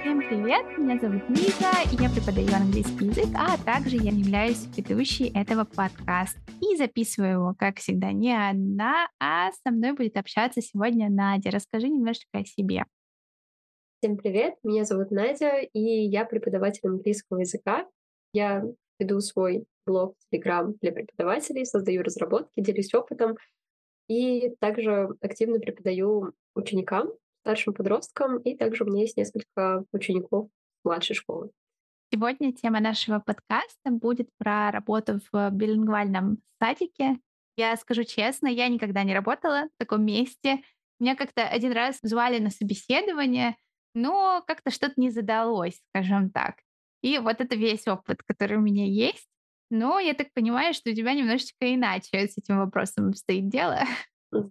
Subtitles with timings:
[0.00, 5.32] Всем привет, меня зовут Лиза, и я преподаю английский язык, а также я являюсь ведущей
[5.34, 6.38] этого подкаста.
[6.60, 11.50] И записываю его, как всегда, не одна, а со мной будет общаться сегодня Надя.
[11.50, 12.84] Расскажи немножечко о себе.
[14.00, 17.86] Всем привет, меня зовут Надя, и я преподаватель английского языка.
[18.34, 18.62] Я
[18.98, 23.36] веду свой блог Telegram для преподавателей, создаю разработки, делюсь опытом,
[24.08, 27.08] и также активно преподаю ученикам,
[27.42, 30.48] старшим подросткам, и также у меня есть несколько учеников
[30.84, 31.50] младшей школы.
[32.12, 37.18] Сегодня тема нашего подкаста будет про работу в билингвальном садике.
[37.56, 40.62] Я скажу честно, я никогда не работала в таком месте.
[41.00, 43.56] Меня как-то один раз звали на собеседование,
[43.94, 46.56] но как-то что-то не задалось, скажем так.
[47.02, 49.28] И вот это весь опыт, который у меня есть.
[49.74, 53.80] Но я так понимаю, что у тебя немножечко иначе с этим вопросом обстоит дело.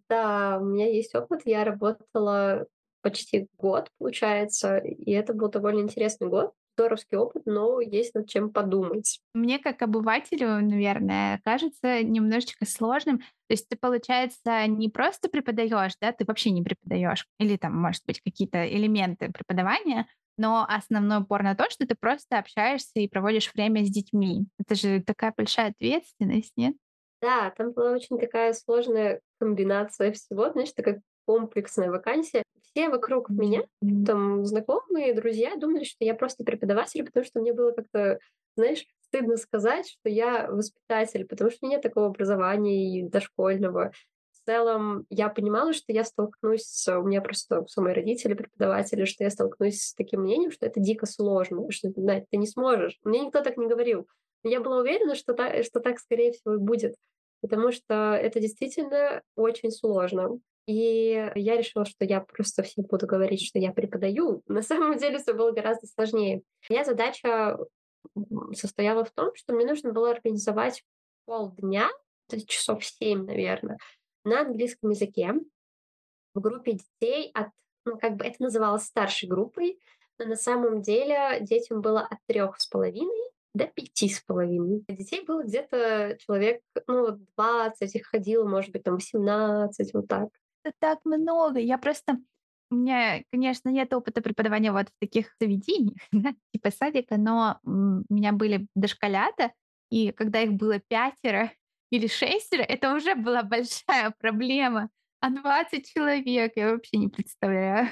[0.10, 1.44] Да, у меня есть опыт.
[1.46, 2.68] Я работала
[3.02, 8.52] почти год, получается, и это был довольно интересный год здоровский опыт, но есть над чем
[8.52, 9.20] подумать.
[9.34, 13.20] Мне как обывателю, наверное, кажется немножечко сложным.
[13.20, 18.04] То есть ты, получается, не просто преподаешь, да, ты вообще не преподаешь, или там, может
[18.06, 23.52] быть, какие-то элементы преподавания, но основной упор на то, что ты просто общаешься и проводишь
[23.54, 24.48] время с детьми.
[24.60, 26.76] Это же такая большая ответственность, нет?
[27.22, 32.44] Да, там была очень такая сложная комбинация всего, знаешь, такая комплексная вакансия.
[32.64, 33.62] Все вокруг меня,
[34.06, 38.20] там знакомые, друзья, думали, что я просто преподаватель, потому что мне было как-то,
[38.58, 43.94] знаешь, стыдно сказать, что я воспитатель, потому что у меня нет такого образования и дошкольного.
[44.46, 46.98] Целом я понимала, что я столкнусь с...
[46.98, 50.80] У меня просто все мои родители преподаватели, что я столкнусь с таким мнением, что это
[50.80, 53.00] дико сложно, что да, ты не сможешь.
[53.04, 54.08] Мне никто так не говорил.
[54.44, 56.96] Но я была уверена, что, та, что так, скорее всего, и будет
[57.44, 60.40] потому что это действительно очень сложно.
[60.66, 64.42] И я решила, что я просто всем буду говорить, что я преподаю.
[64.48, 66.42] На самом деле все было гораздо сложнее.
[66.70, 67.58] Моя задача
[68.54, 70.86] состояла в том, что мне нужно было организовать
[71.26, 71.90] полдня,
[72.48, 73.78] часов семь, наверное,
[74.24, 75.34] на английском языке
[76.34, 77.50] в группе детей от,
[77.86, 79.80] ну, как бы это называлось старшей группой,
[80.20, 84.84] но на самом деле детям было от трех с половиной до пяти с половиной.
[84.88, 90.30] Детей было где-то человек, ну, 20, их ходило, может быть, там 18, вот так.
[90.64, 91.60] Это так много.
[91.60, 92.18] Я просто...
[92.72, 98.14] У меня, конечно, нет опыта преподавания вот в таких заведениях, да, типа садика, но у
[98.14, 99.52] меня были дошколята,
[99.92, 101.52] и когда их было пятеро
[101.94, 104.90] или шестеро, это уже была большая проблема.
[105.20, 107.90] А 20 человек я вообще не представляю.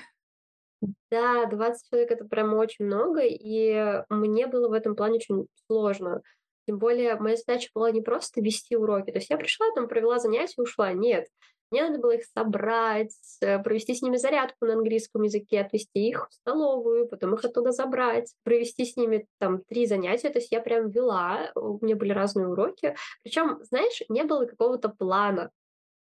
[1.11, 6.23] Да, 20 человек это прям очень много, и мне было в этом плане очень сложно.
[6.65, 9.11] Тем более моя задача была не просто вести уроки.
[9.11, 10.93] То есть я пришла, там провела занятия, ушла.
[10.93, 11.27] Нет.
[11.71, 16.29] Мне надо было их собрать, э, провести с ними зарядку на английском языке, отвести их
[16.29, 20.29] в столовую, потом их оттуда забрать, провести с ними там три занятия.
[20.29, 22.95] То есть я прям вела, у меня были разные уроки.
[23.23, 25.51] Причем, знаешь, не было какого-то плана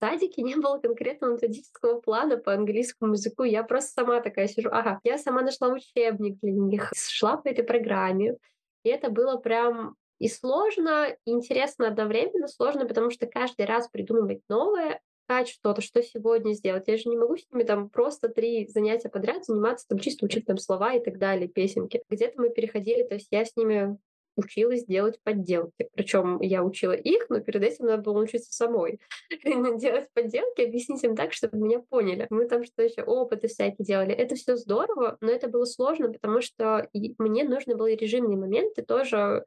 [0.04, 3.44] садике не было конкретного методического плана по английскому языку.
[3.44, 4.70] Я просто сама такая сижу.
[4.70, 8.36] Ага, я сама нашла учебник для них, шла по этой программе.
[8.84, 12.50] И это было прям и сложно, и интересно одновременно.
[12.50, 16.88] Сложно, потому что каждый раз придумывать новое, искать что-то, что сегодня сделать.
[16.88, 20.46] Я же не могу с ними там просто три занятия подряд заниматься, там чисто учить
[20.46, 22.04] там слова и так далее, песенки.
[22.10, 23.98] Где-то мы переходили, то есть я с ними
[24.36, 25.90] училась делать подделки.
[25.94, 29.00] Причем я учила их, но перед этим надо было учиться самой.
[29.80, 32.26] делать подделки, объяснить им так, чтобы меня поняли.
[32.32, 34.12] Мы там что еще, опыты всякие делали.
[34.12, 39.46] Это все здорово, но это было сложно, потому что мне нужны были режимные моменты тоже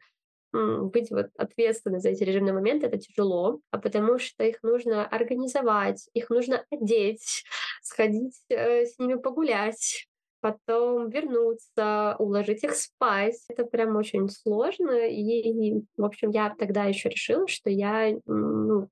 [0.53, 6.09] быть вот ответственной за эти режимные моменты, это тяжело, а потому что их нужно организовать,
[6.15, 7.45] их нужно одеть,
[7.83, 10.09] сходить э, с ними погулять,
[10.41, 13.37] потом вернуться, уложить их спать.
[13.49, 15.06] Это прям очень сложно.
[15.09, 18.89] И, в общем, я тогда еще решила, что я ну,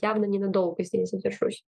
[0.00, 1.64] явно ненадолго здесь задержусь.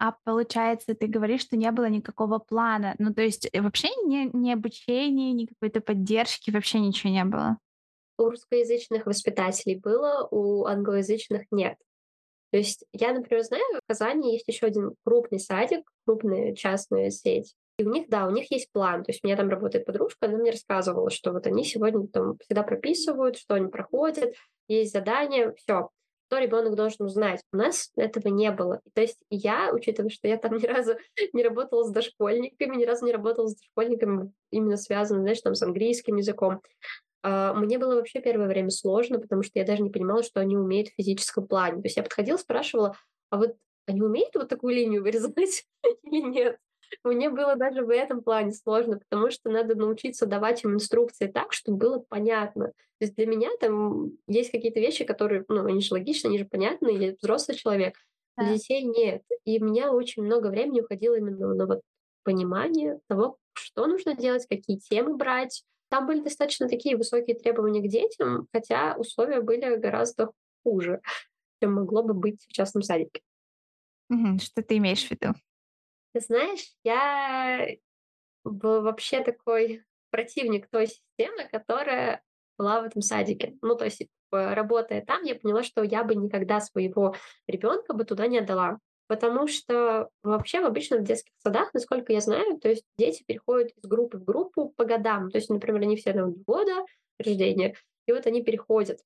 [0.00, 2.94] А получается, ты говоришь, что не было никакого плана.
[2.98, 7.58] Ну, то есть э, вообще ни, ни обучения, ни какой-то поддержки, вообще ничего не было?
[8.18, 11.76] У русскоязычных воспитателей было, у англоязычных нет.
[12.50, 17.54] То есть я, например, знаю, в Казани есть еще один крупный садик, крупная частная сеть,
[17.78, 19.04] и у них, да, у них есть план.
[19.04, 22.36] То есть у меня там работает подружка, она мне рассказывала, что вот они сегодня там
[22.38, 24.34] всегда прописывают, что они проходят,
[24.66, 25.90] есть задания, все
[26.28, 27.40] что ребенок должен узнать.
[27.52, 28.80] У нас этого не было.
[28.92, 30.92] То есть я, учитывая, что я там ни разу
[31.32, 35.62] не работала с дошкольниками, ни разу не работала с дошкольниками, именно связанным, знаешь, там с
[35.62, 36.60] английским языком,
[37.22, 40.88] мне было вообще первое время сложно, потому что я даже не понимала, что они умеют
[40.88, 41.82] в физическом плане.
[41.82, 42.96] То есть я подходила, спрашивала,
[43.30, 43.56] а вот
[43.86, 45.64] они умеют вот такую линию вырезать
[46.02, 46.58] или нет?
[47.04, 51.52] Мне было даже в этом плане сложно, потому что надо научиться давать им инструкции так,
[51.52, 52.68] чтобы было понятно.
[52.98, 56.44] То есть для меня там есть какие-то вещи, которые, ну, они же логичны, они же
[56.44, 57.94] понятны, я взрослый человек.
[58.36, 58.44] Да.
[58.44, 59.22] Для детей нет.
[59.44, 61.82] И у меня очень много времени уходило именно на вот
[62.24, 65.64] понимание того, что нужно делать, какие темы брать.
[65.88, 70.32] Там были достаточно такие высокие требования к детям, хотя условия были гораздо
[70.62, 71.00] хуже,
[71.60, 73.22] чем могло бы быть в частном садике.
[74.10, 75.34] Что ты имеешь в виду?
[76.12, 77.68] Ты знаешь, я
[78.44, 82.22] был вообще такой противник той системы, которая
[82.56, 83.56] была в этом садике.
[83.62, 87.14] Ну, то есть, работая там, я поняла, что я бы никогда своего
[87.46, 88.78] ребенка бы туда не отдала.
[89.08, 93.88] Потому что вообще в обычных детских садах, насколько я знаю, то есть дети переходят из
[93.88, 95.30] группы в группу по годам.
[95.30, 96.84] То есть, например, они все равно года
[97.18, 97.74] рождения,
[98.06, 99.00] и вот они переходят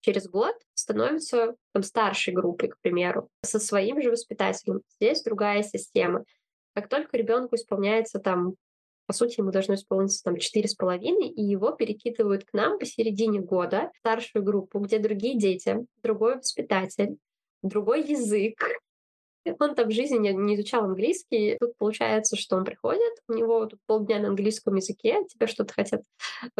[0.00, 4.82] через год становятся там, старшей группой, к примеру, со своим же воспитателем.
[4.98, 6.24] Здесь другая система.
[6.74, 8.54] Как только ребенку исполняется там,
[9.06, 13.40] по сути, ему должно исполниться там четыре с половиной, и его перекидывают к нам посередине
[13.40, 17.16] года, в старшую группу, где другие дети, другой воспитатель,
[17.62, 18.79] другой язык,
[19.58, 21.56] он там в жизни не, изучал английский.
[21.58, 26.02] Тут получается, что он приходит, у него тут полдня на английском языке, тебе что-то хотят,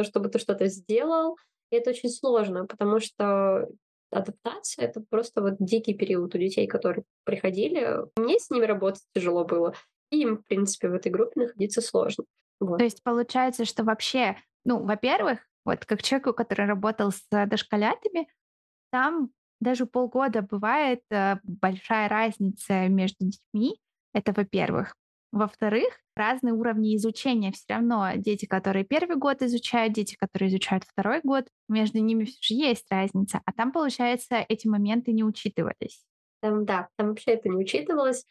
[0.03, 1.37] чтобы ты что-то сделал.
[1.71, 3.69] И это очень сложно, потому что
[4.11, 7.99] адаптация— это просто вот дикий период у детей, которые приходили.
[8.17, 9.75] Мне с ними работать тяжело было,
[10.11, 12.25] и им, в принципе, в этой группе находиться сложно.
[12.59, 12.79] Вот.
[12.79, 18.29] То есть получается, что вообще, ну, во-первых, вот как человеку, который работал с дошколятами,
[18.91, 19.31] там
[19.61, 23.79] даже полгода бывает э, большая разница между детьми.
[24.13, 24.95] Это во-первых.
[25.33, 27.53] Во-вторых, разные уровни изучения.
[27.53, 32.39] Все равно дети, которые первый год изучают, дети, которые изучают второй год, между ними все
[32.43, 33.41] же есть разница.
[33.45, 36.05] А там, получается, эти моменты не учитывались.
[36.41, 38.25] Там, да, там вообще это не учитывалось.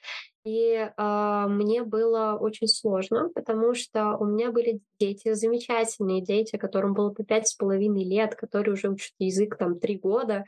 [0.44, 6.94] И э, мне было очень сложно, потому что у меня были дети, замечательные дети, которым
[6.94, 10.46] было по пять с половиной лет, которые уже учат язык там три года,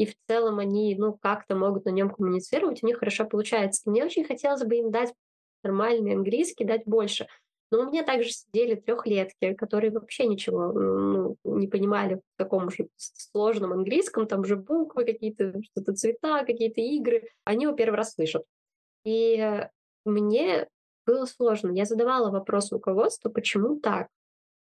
[0.00, 3.90] и в целом они, ну, как-то могут на нем коммуницировать, у них хорошо получается.
[3.90, 5.12] мне очень хотелось бы им дать
[5.62, 7.26] нормальный английский, дать больше.
[7.70, 12.88] Но у меня также сидели трехлетки, которые вообще ничего ну, не понимали в таком же
[12.96, 17.28] сложном английском, там же буквы какие-то, что-то цвета, какие-то игры.
[17.44, 18.44] Они его первый раз слышат.
[19.04, 19.66] И
[20.06, 20.66] мне
[21.04, 21.72] было сложно.
[21.72, 24.08] Я задавала вопрос руководству, почему так?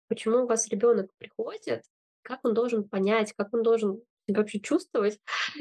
[0.07, 1.81] Почему у вас ребенок приходит,
[2.22, 5.19] как он должен понять, как он должен вообще чувствовать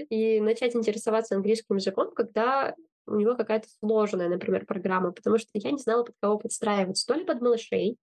[0.08, 2.74] и начать интересоваться английским языком, когда
[3.06, 7.06] у него какая-то сложная, например, программа, потому что я не знала, под кого подстраиваться.
[7.06, 7.98] То ли под малышей,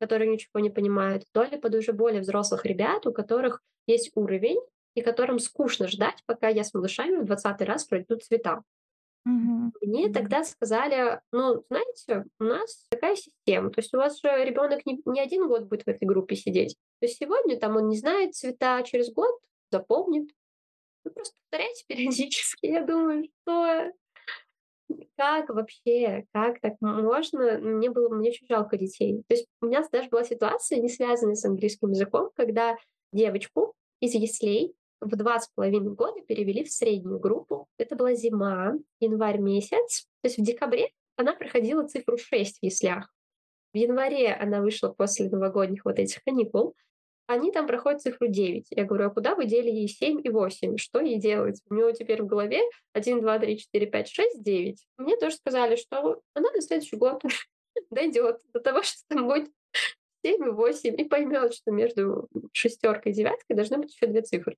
[0.00, 4.60] которые ничего не понимают, то ли под уже более взрослых ребят, у которых есть уровень,
[4.94, 8.62] и которым скучно ждать, пока я с малышами в 20 раз пройдут цвета.
[9.26, 9.70] Mm-hmm.
[9.82, 14.84] Мне тогда сказали, ну, знаете, у нас такая система, то есть у вас же ребенок
[14.84, 16.76] не, не один год будет в этой группе сидеть.
[17.00, 19.32] То есть сегодня там он не знает цвета, а через год
[19.72, 20.30] запомнит.
[21.04, 22.66] Вы просто повторяйте периодически.
[22.66, 23.90] Я думаю, что
[25.16, 27.58] как вообще, как так можно?
[27.58, 29.22] Мне было, мне очень жалко детей.
[29.28, 32.76] То есть у меня даже была ситуация, не связанная с английским языком, когда
[33.12, 37.66] девочку из яслей в два с половиной года перевели в среднюю группу.
[37.78, 40.06] Это была зима, январь месяц.
[40.22, 43.12] То есть в декабре она проходила цифру 6 в яслях.
[43.72, 46.74] В январе она вышла после новогодних вот этих каникул
[47.32, 48.66] они там проходят цифру 9.
[48.70, 50.76] Я говорю, а куда вы дели ей 7 и 8?
[50.76, 51.60] Что ей делать?
[51.68, 52.60] У нее теперь в голове
[52.92, 54.86] 1, 2, 3, 4, 5, 6, 9.
[54.98, 57.22] Мне тоже сказали, что она на следующий год
[57.90, 59.50] дойдет до того, что там будет
[60.24, 64.56] 7 и 8, и поймет, что между шестеркой и девяткой должны быть еще две цифры.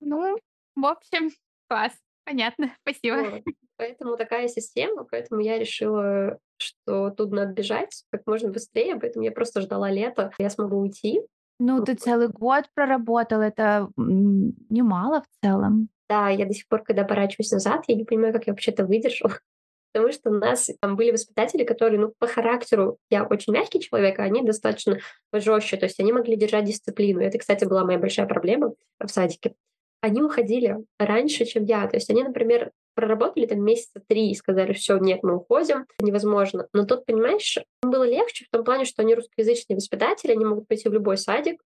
[0.00, 0.38] Ну,
[0.74, 1.30] в общем,
[1.68, 1.92] класс.
[2.24, 3.30] Понятно, спасибо.
[3.30, 3.42] Вот.
[3.76, 9.32] Поэтому такая система, поэтому я решила, что тут надо бежать как можно быстрее, поэтому я
[9.32, 11.20] просто ждала лета, я смогу уйти,
[11.58, 15.88] ну, ты целый год проработал, это немало в целом.
[16.08, 18.84] Да, я до сих пор, когда оборачиваюсь назад, я не понимаю, как я вообще это
[18.84, 19.32] выдержала.
[19.92, 24.18] Потому что у нас там были воспитатели, которые, ну, по характеру, я очень мягкий человек,
[24.18, 24.98] а они достаточно
[25.32, 27.20] жестче, то есть они могли держать дисциплину.
[27.20, 29.54] Это, кстати, была моя большая проблема в садике.
[30.02, 31.88] Они уходили раньше, чем я.
[31.88, 36.68] То есть они, например, проработали там месяца три и сказали, все, нет, мы уходим, невозможно.
[36.72, 37.58] Но тут, понимаешь,
[37.90, 41.62] было легче в том плане, что они русскоязычные воспитатели, они могут пойти в любой садик,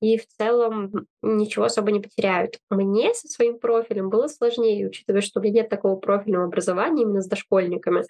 [0.00, 2.58] и в целом ничего особо не потеряют.
[2.70, 7.22] Мне со своим профилем было сложнее, учитывая, что у меня нет такого профильного образования именно
[7.22, 8.04] с дошкольниками.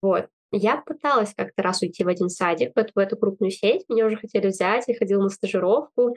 [0.00, 0.28] Вот.
[0.50, 3.84] Я пыталась как-то раз уйти в один садик, в эту, в эту крупную сеть.
[3.88, 6.16] Меня уже хотели взять, я ходила на стажировку.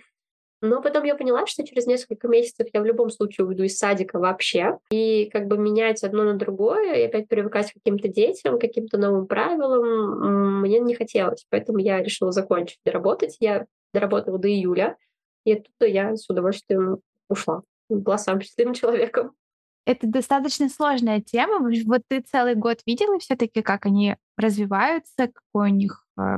[0.62, 4.20] Но потом я поняла, что через несколько месяцев я в любом случае уйду из садика
[4.20, 4.78] вообще.
[4.92, 9.00] И как бы менять одно на другое, и опять привыкать к каким-то детям, к каким-то
[9.00, 11.46] новым правилам мне не хотелось.
[11.50, 13.38] Поэтому я решила закончить работать.
[13.40, 14.98] Я доработала до июля.
[15.46, 17.64] И оттуда я с удовольствием ушла.
[17.90, 19.32] Была самым счастливым человеком.
[19.86, 21.58] Это достаточно сложная тема.
[21.60, 26.38] Вот ты целый год видела все-таки, как они развиваются, какой у них э,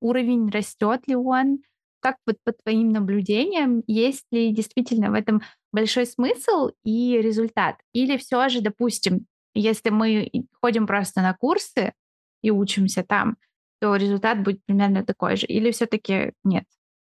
[0.00, 1.58] уровень, растет ли он?
[2.00, 7.76] Как вот по твоим наблюдениям, есть ли действительно в этом большой смысл и результат?
[7.92, 11.92] Или все же, допустим, если мы ходим просто на курсы
[12.42, 13.36] и учимся там,
[13.80, 15.46] то результат будет примерно такой же?
[15.46, 16.64] Или все-таки нет?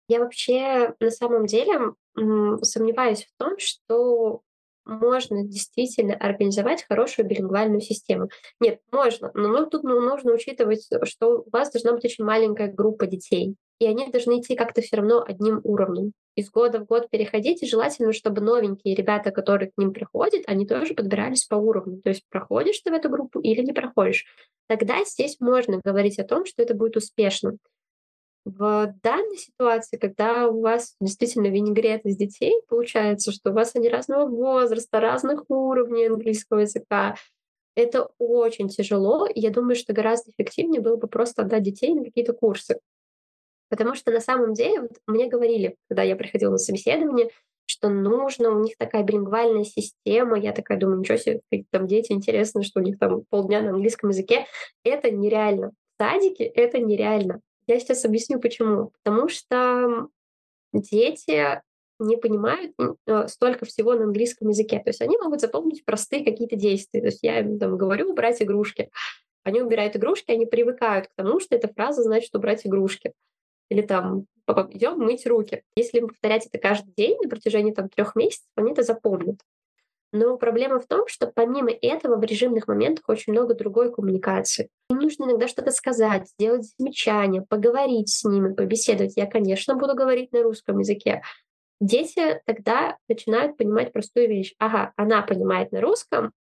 [0.08, 1.94] Я вообще на самом деле
[2.62, 4.42] сомневаюсь в том, что
[4.84, 8.28] можно действительно организовать хорошую билингвальную систему.
[8.58, 13.06] Нет, можно, но тут ну, нужно учитывать, что у вас должна быть очень маленькая группа
[13.06, 16.12] детей, и они должны идти как-то все равно одним уровнем.
[16.36, 20.66] Из года в год переходить, и желательно, чтобы новенькие ребята, которые к ним приходят, они
[20.66, 22.00] тоже подбирались по уровню.
[22.02, 24.26] То есть проходишь ты в эту группу или не проходишь.
[24.68, 27.56] Тогда здесь можно говорить о том, что это будет успешно.
[28.44, 33.88] В данной ситуации, когда у вас действительно винегрет из детей, получается, что у вас они
[33.88, 37.16] разного возраста, разных уровней английского языка,
[37.74, 39.26] это очень тяжело.
[39.34, 42.78] Я думаю, что гораздо эффективнее было бы просто отдать детей на какие-то курсы.
[43.70, 47.30] Потому что на самом деле вот мне говорили, когда я приходила на собеседование,
[47.66, 50.38] что нужно, у них такая билингвальная система.
[50.38, 54.10] Я такая думаю, ничего себе, там дети, интересно, что у них там полдня на английском
[54.10, 54.46] языке.
[54.82, 55.70] Это нереально.
[55.96, 57.40] В садике это нереально.
[57.68, 58.90] Я сейчас объясню почему.
[59.02, 60.08] Потому что
[60.72, 61.62] дети
[62.00, 62.74] не понимают
[63.06, 64.78] э, столько всего на английском языке.
[64.78, 67.00] То есть они могут запомнить простые какие-то действия.
[67.00, 68.90] То есть я им там говорю убрать игрушки.
[69.44, 73.12] Они убирают игрушки, они привыкают к тому, что эта фраза значит убрать игрушки.
[73.70, 74.26] Или там
[74.72, 75.62] идем мыть руки.
[75.76, 79.40] Если им повторять это каждый день на протяжении там трех месяцев, они это запомнят.
[80.12, 84.68] Но проблема в том, что помимо этого в режимных моментах очень много другой коммуникации.
[84.90, 89.16] Им нужно иногда что-то сказать, сделать замечание, поговорить с ними, побеседовать.
[89.16, 91.22] Я, конечно, буду говорить на русском языке.
[91.80, 94.54] Дети тогда начинают понимать простую вещь.
[94.58, 96.32] Ага, она понимает на русском,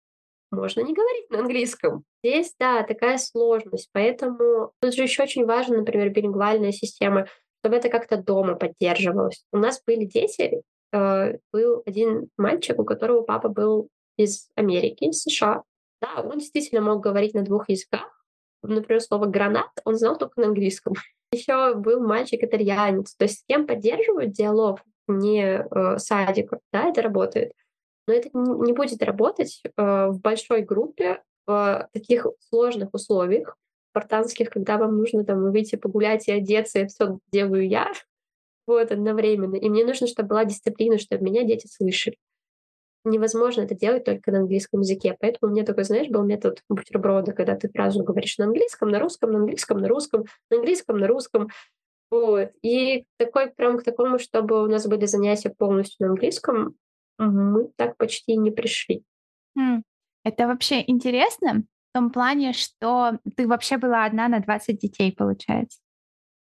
[0.52, 2.04] можно не говорить на английском.
[2.24, 3.90] Здесь, да, такая сложность.
[3.92, 7.28] Поэтому тут же еще очень важно, например, билингвальная система,
[7.62, 9.46] чтобы это как-то дома поддерживалось.
[9.52, 15.22] У нас были дети, э, был один мальчик, у которого папа был из Америки, из
[15.22, 15.64] США.
[16.02, 18.26] Да, он действительно мог говорить на двух языках.
[18.62, 20.94] Например, слово «гранат» он знал только на английском.
[21.32, 23.16] Еще был мальчик-итальянец.
[23.16, 27.54] То есть с кем поддерживают диалог не э, садик, да, это работает.
[28.10, 29.70] Но это не будет работать э,
[30.08, 33.56] в большой группе в таких сложных условиях,
[33.92, 37.92] спартанских, когда вам нужно там выйти погулять и одеться, и все делаю я,
[38.68, 39.58] вот, одновременно.
[39.58, 42.18] И мне нужно, чтобы была дисциплина, чтобы меня дети слышали.
[43.04, 45.16] Невозможно это делать только на английском языке.
[45.20, 49.00] Поэтому у меня такой, знаешь, был метод бутерброда, когда ты фразу говоришь на английском, на
[49.00, 51.50] русском, на английском, на русском, на английском, на русском.
[52.10, 52.50] Вот.
[52.64, 56.76] И такой прям к такому, чтобы у нас были занятия полностью на английском,
[57.26, 59.04] мы так почти не пришли.
[60.24, 65.80] Это вообще интересно в том плане, что ты вообще была одна на 20 детей, получается.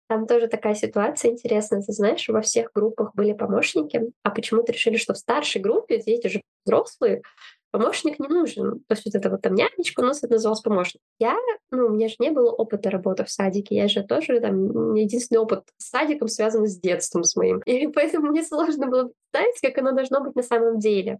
[0.07, 1.81] Там тоже такая ситуация интересная.
[1.81, 6.27] Ты знаешь, во всех группах были помощники, а почему-то решили, что в старшей группе дети
[6.27, 7.21] уже взрослые,
[7.71, 8.79] помощник не нужен.
[8.87, 11.01] То есть вот это вот там нянечка, у нас это называлось помощник.
[11.19, 11.37] Я,
[11.71, 13.75] ну, у меня же не было опыта работы в садике.
[13.75, 17.59] Я же тоже там, единственный опыт с садиком связан с детством с моим.
[17.65, 21.19] И поэтому мне сложно было представить, как оно должно быть на самом деле.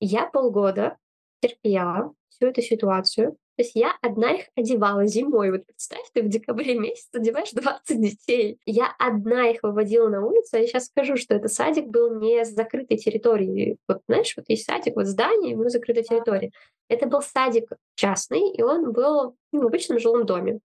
[0.00, 0.96] Я полгода
[1.40, 5.50] терпела всю эту ситуацию, то есть я одна их одевала зимой.
[5.50, 8.58] Вот представь, ты в декабре месяц одеваешь 20 детей.
[8.64, 10.56] Я одна их выводила на улицу.
[10.56, 13.76] Я сейчас скажу, что этот садик был не с закрытой территорией.
[13.86, 16.50] Вот знаешь, вот есть садик, вот здание, ему закрытая территория.
[16.88, 20.60] Это был садик частный, и он был ну, в обычном жилом доме.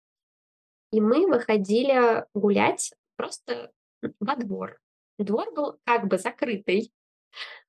[0.94, 3.72] И мы выходили гулять просто
[4.22, 4.80] во двор.
[5.20, 6.94] Двор был как бы закрытый,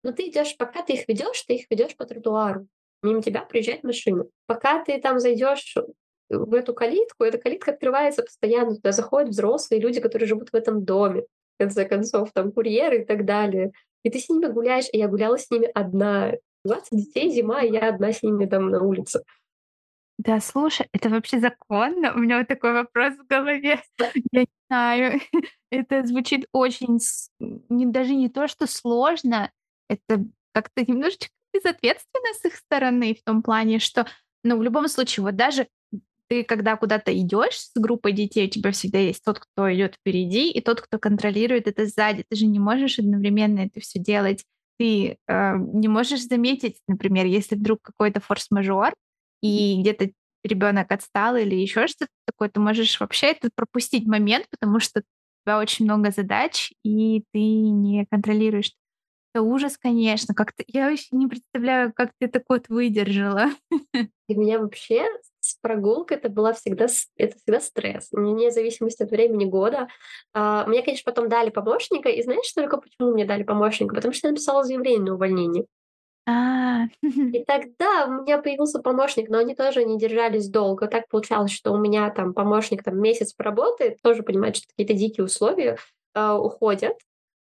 [0.05, 2.69] но ты идешь, пока ты их ведешь, ты их ведешь по тротуару
[3.03, 4.25] мимо тебя приезжает машина.
[4.47, 5.75] Пока ты там зайдешь
[6.29, 10.85] в эту калитку, эта калитка открывается постоянно, туда заходят взрослые люди, которые живут в этом
[10.85, 13.73] доме, в конце концов, там курьеры и так далее.
[14.03, 16.33] И ты с ними гуляешь, и я гуляла с ними одна.
[16.65, 19.23] 20 детей, зима, и я одна с ними там на улице.
[20.19, 22.13] Да, слушай, это вообще законно?
[22.13, 23.81] У меня вот такой вопрос в голове.
[23.99, 25.21] Я не знаю.
[25.71, 26.99] Это звучит очень...
[27.39, 29.53] Не, даже не то, что сложно,
[29.89, 31.29] это как-то немножечко
[31.59, 34.07] безответственно с их стороны в том плане, что,
[34.45, 35.67] ну, в любом случае, вот даже
[36.29, 40.51] ты когда куда-то идешь с группой детей, у тебя всегда есть тот, кто идет впереди,
[40.51, 42.25] и тот, кто контролирует это сзади.
[42.29, 44.45] Ты же не можешь одновременно это все делать.
[44.79, 48.93] Ты э, не можешь заметить, например, если вдруг какой-то форс-мажор,
[49.43, 50.11] и где-то
[50.45, 55.03] ребенок отстал или еще что-то такое, ты можешь вообще это пропустить момент, потому что у
[55.45, 58.73] тебя очень много задач, и ты не контролируешь
[59.33, 60.35] это ужас, конечно.
[60.35, 60.65] Как ты...
[60.67, 63.47] Я вообще не представляю, как ты такой вот выдержала.
[64.29, 65.07] Для меня вообще
[65.41, 68.09] с прогулкой это была всегда, это всегда стресс.
[68.13, 69.89] Вне зависимости от времени года.
[70.35, 72.09] А, мне, конечно, потом дали помощника.
[72.09, 73.95] И знаешь только почему мне дали помощника?
[73.95, 75.67] Потому что я написала заявление на увольнение.
[76.27, 80.87] А, И тогда у меня появился помощник, но они тоже не держались долго.
[80.89, 85.25] Так получалось, что у меня там помощник там месяц поработает, тоже понимает, что какие-то дикие
[85.25, 85.79] условия
[86.15, 86.97] э, уходят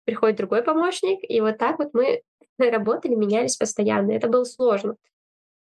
[0.08, 2.22] приходит другой помощник, и вот так вот мы
[2.58, 4.12] работали, менялись постоянно.
[4.12, 4.96] Это было сложно.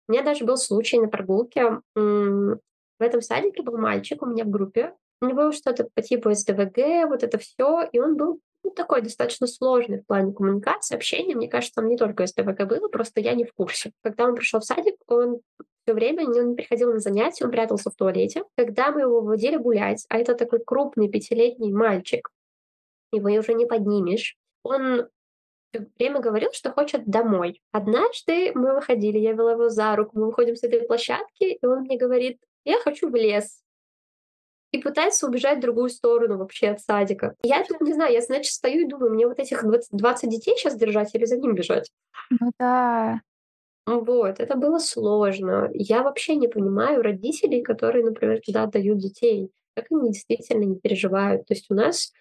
[0.07, 1.81] У меня даже был случай на прогулке.
[1.95, 2.59] В
[3.03, 4.93] этом садике был мальчик у меня в группе.
[5.21, 9.47] У него что-то по типу СДВГ, вот это все, и он был ну, такой достаточно
[9.47, 11.35] сложный в плане коммуникации, общения.
[11.35, 13.91] Мне кажется, там не только СДВГ было, просто я не в курсе.
[14.03, 15.41] Когда он пришел в садик, он
[15.83, 18.43] все время он не приходил на занятия, он прятался в туалете.
[18.55, 22.29] Когда мы его выводили гулять, а это такой крупный пятилетний мальчик,
[23.11, 24.37] его уже не поднимешь.
[24.63, 25.07] Он
[25.99, 27.61] время говорил, что хочет домой.
[27.71, 31.81] Однажды мы выходили, я вела его за руку, мы выходим с этой площадки, и он
[31.81, 33.61] мне говорит, я хочу в лес.
[34.71, 37.35] И пытается убежать в другую сторону вообще от садика.
[37.41, 40.55] Я тут не знаю, я, значит, стою и думаю, мне вот этих 20, 20 детей
[40.57, 41.89] сейчас держать или за ним бежать?
[42.29, 43.21] Ну да.
[43.85, 45.69] Вот, это было сложно.
[45.73, 49.49] Я вообще не понимаю родителей, которые, например, туда отдают детей.
[49.75, 51.47] Как они действительно не переживают.
[51.47, 52.11] То есть у нас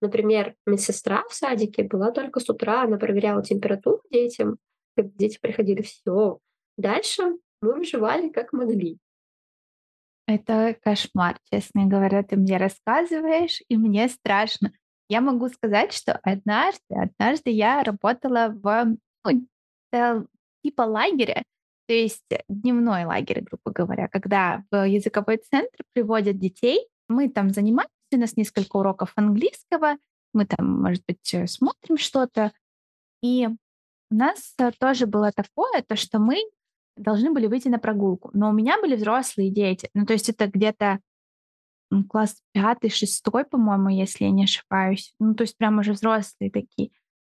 [0.00, 4.58] Например, медсестра в садике была только с утра, она проверяла температуру детям,
[4.96, 6.38] дети приходили, все.
[6.76, 7.22] Дальше
[7.62, 8.98] мы выживали как могли.
[10.26, 14.72] Это кошмар, честно говоря, ты мне рассказываешь, и мне страшно.
[15.08, 20.26] Я могу сказать, что однажды, однажды я работала в ну,
[20.64, 21.44] типа лагеря,
[21.86, 27.95] то есть дневной лагерь, грубо говоря, когда в языковой центр приводят детей, мы там занимаемся
[28.14, 29.96] у нас несколько уроков английского,
[30.32, 32.52] мы там, может быть, э, смотрим что-то.
[33.22, 33.48] И
[34.10, 36.36] у нас э, тоже было такое, то, что мы
[36.96, 38.30] должны были выйти на прогулку.
[38.32, 39.90] Но у меня были взрослые дети.
[39.94, 41.00] Ну, то есть это где-то
[42.08, 45.14] класс пятый, шестой, по-моему, если я не ошибаюсь.
[45.18, 46.90] Ну, то есть прям уже взрослые такие.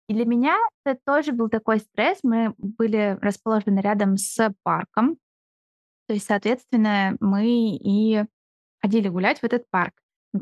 [0.09, 2.19] И для меня это тоже был такой стресс.
[2.23, 5.17] Мы были расположены рядом с парком.
[6.07, 8.25] То есть, соответственно, мы и
[8.81, 9.95] ходили гулять в этот парк.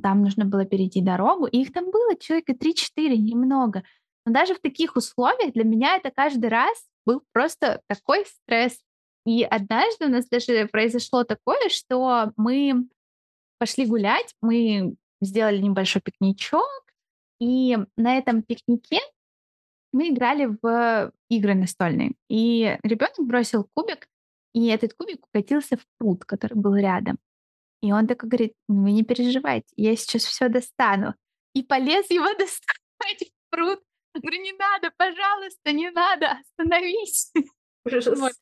[0.02, 3.82] Там нужно было перейти дорогу, и их там было человека 3-4, немного.
[4.24, 8.78] Но даже в таких условиях для меня это каждый раз был просто такой стресс.
[9.26, 12.88] И однажды у нас даже произошло такое, что мы
[13.58, 16.62] пошли гулять, мы сделали небольшой пикничок,
[17.40, 19.00] и на этом пикнике
[19.92, 22.12] мы играли в игры настольные.
[22.28, 24.08] И ребенок бросил кубик,
[24.54, 27.18] и этот кубик укатился в пруд, который был рядом.
[27.82, 31.14] И он такой говорит, вы не переживайте, я сейчас все достану.
[31.54, 33.80] И полез его доставать в пруд.
[34.14, 37.32] Говорю, не надо, пожалуйста, не надо, остановись.
[37.84, 38.32] Вот.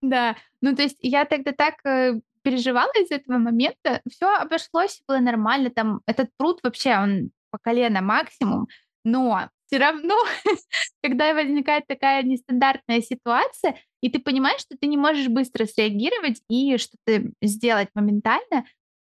[0.00, 4.00] Да, ну то есть я тогда так э, переживала из этого момента.
[4.08, 5.70] Все обошлось, было нормально.
[5.70, 8.68] Там этот пруд вообще, он по колено максимум.
[9.04, 10.16] Но все равно,
[11.02, 16.76] когда возникает такая нестандартная ситуация, и ты понимаешь, что ты не можешь быстро среагировать и
[16.76, 18.64] что-то сделать моментально,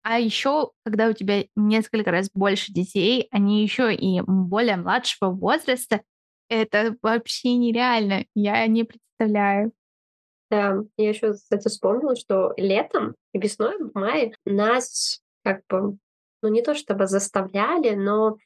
[0.04, 6.02] а еще, когда у тебя несколько раз больше детей, они еще и более младшего возраста,
[6.50, 8.26] это вообще нереально.
[8.34, 9.72] Я не представляю.
[10.50, 15.98] Да, я еще, кстати, вспомнила, что летом и весной, в мае нас как бы,
[16.42, 18.38] ну не то чтобы заставляли, но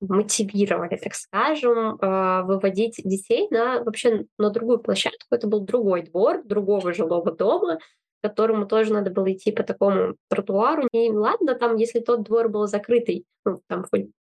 [0.00, 5.26] мотивировали, так скажем, а, выводить детей на вообще на другую площадку.
[5.30, 7.78] Это был другой двор другого жилого дома,
[8.22, 10.88] которому тоже надо было идти по такому тротуару.
[10.92, 13.84] И ладно, там, если тот двор был закрытый, ну, там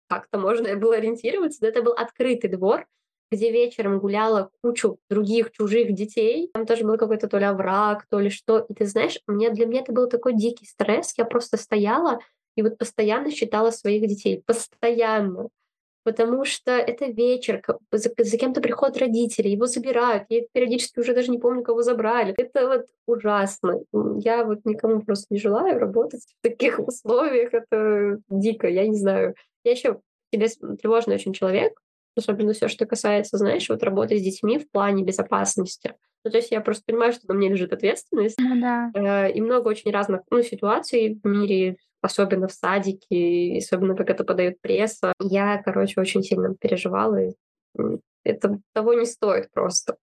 [0.08, 2.86] как-то можно было ориентироваться, но это был открытый двор,
[3.32, 6.49] где вечером гуляла кучу других чужих детей.
[6.54, 8.60] Там тоже был какой-то то ли овраг, то ли что.
[8.69, 11.13] И ты знаешь, мне, для меня это был такой дикий стресс.
[11.17, 12.19] Я просто стояла
[12.55, 14.41] и вот постоянно считала своих детей.
[14.45, 15.49] Постоянно.
[16.03, 20.25] Потому что это вечер, за, за кем-то приходят родители, его забирают.
[20.29, 22.35] Я периодически уже даже не помню, кого забрали.
[22.37, 23.79] Это вот ужасно.
[24.19, 27.55] Я вот никому просто не желаю работать в таких условиях.
[27.55, 29.33] Это дико, я не знаю.
[29.63, 29.99] Я еще
[30.31, 31.73] себе тревожный очень человек.
[32.15, 35.95] Особенно все, что касается, знаешь, вот работы с детьми в плане безопасности.
[36.23, 38.36] Ну, то есть я просто понимаю, что на мне лежит ответственность.
[38.39, 38.91] Ну да.
[38.95, 44.23] Э, и много очень разных ну, ситуаций в мире, особенно в садике, особенно как это
[44.23, 45.13] подает пресса.
[45.19, 47.30] Я, короче, очень сильно переживала.
[47.30, 47.34] И
[48.23, 49.97] это того не стоит просто.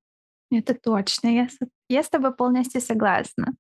[0.50, 1.28] Это точно.
[1.28, 1.48] Я,
[1.88, 3.54] я с тобой полностью согласна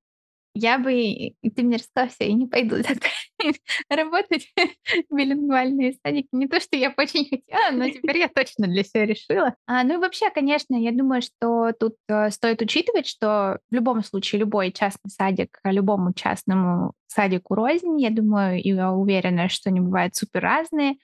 [0.54, 2.76] я бы, и ты мне рассказала, всё, и не пойду
[3.88, 6.28] работать в билингвальные садики.
[6.32, 9.54] Не то, что я бы очень хотела, но теперь я точно для себя решила.
[9.66, 14.02] А, ну и вообще, конечно, я думаю, что тут э, стоит учитывать, что в любом
[14.02, 18.00] случае любой частный садик любому частному садику рознь.
[18.00, 20.96] Я думаю, и я уверена, что они бывают супер разные.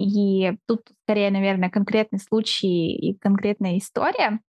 [0.00, 4.40] И тут скорее, наверное, конкретный случай и конкретная история.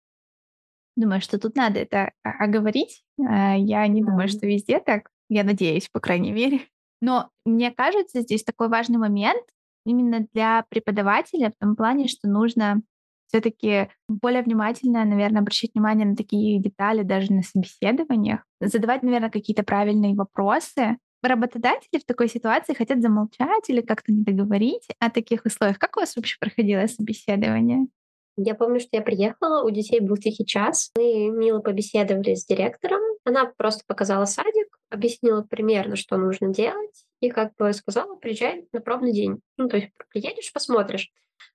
[1.00, 3.04] Думаю, что тут надо это оговорить.
[3.26, 5.10] А, я не думаю, что везде так.
[5.30, 6.60] Я надеюсь, по крайней мере.
[7.02, 9.42] Но мне кажется, здесь такой важный момент
[9.86, 12.82] именно для преподавателя в том плане, что нужно
[13.28, 19.64] все-таки более внимательно, наверное, обращать внимание на такие детали даже на собеседованиях, задавать, наверное, какие-то
[19.64, 20.98] правильные вопросы.
[21.24, 25.80] Работодатели в такой ситуации хотят замолчать или как-то не договорить о таких условиях.
[25.80, 27.88] Как у вас вообще проходило собеседование?
[28.42, 30.92] Я помню, что я приехала, у детей был тихий час.
[30.96, 33.02] Мы мило побеседовали с директором.
[33.26, 37.06] Она просто показала садик, объяснила примерно, что нужно делать.
[37.20, 39.42] И, как бы сказала, приезжай на пробный день.
[39.58, 41.12] Ну, то есть приедешь, посмотришь.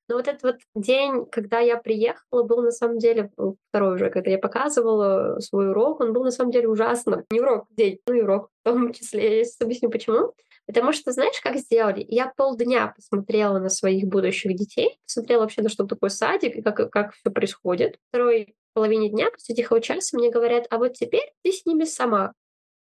[0.08, 3.30] Но вот этот вот день, когда я приехала, был на самом деле
[3.70, 7.24] второй уже, когда я показывала свой урок, он был на самом деле ужасно.
[7.30, 9.38] Не урок, день, ну и урок в том числе.
[9.38, 10.34] Я сейчас объясню, почему.
[10.66, 12.05] Потому что, знаешь, как сделали?
[12.09, 16.90] Я полдня посмотрела на своих будущих детей, посмотрела вообще, на что такое садик и как,
[16.90, 17.98] как все происходит.
[18.09, 22.33] Второй половине дня, после тихого часа, мне говорят, а вот теперь ты с ними сама.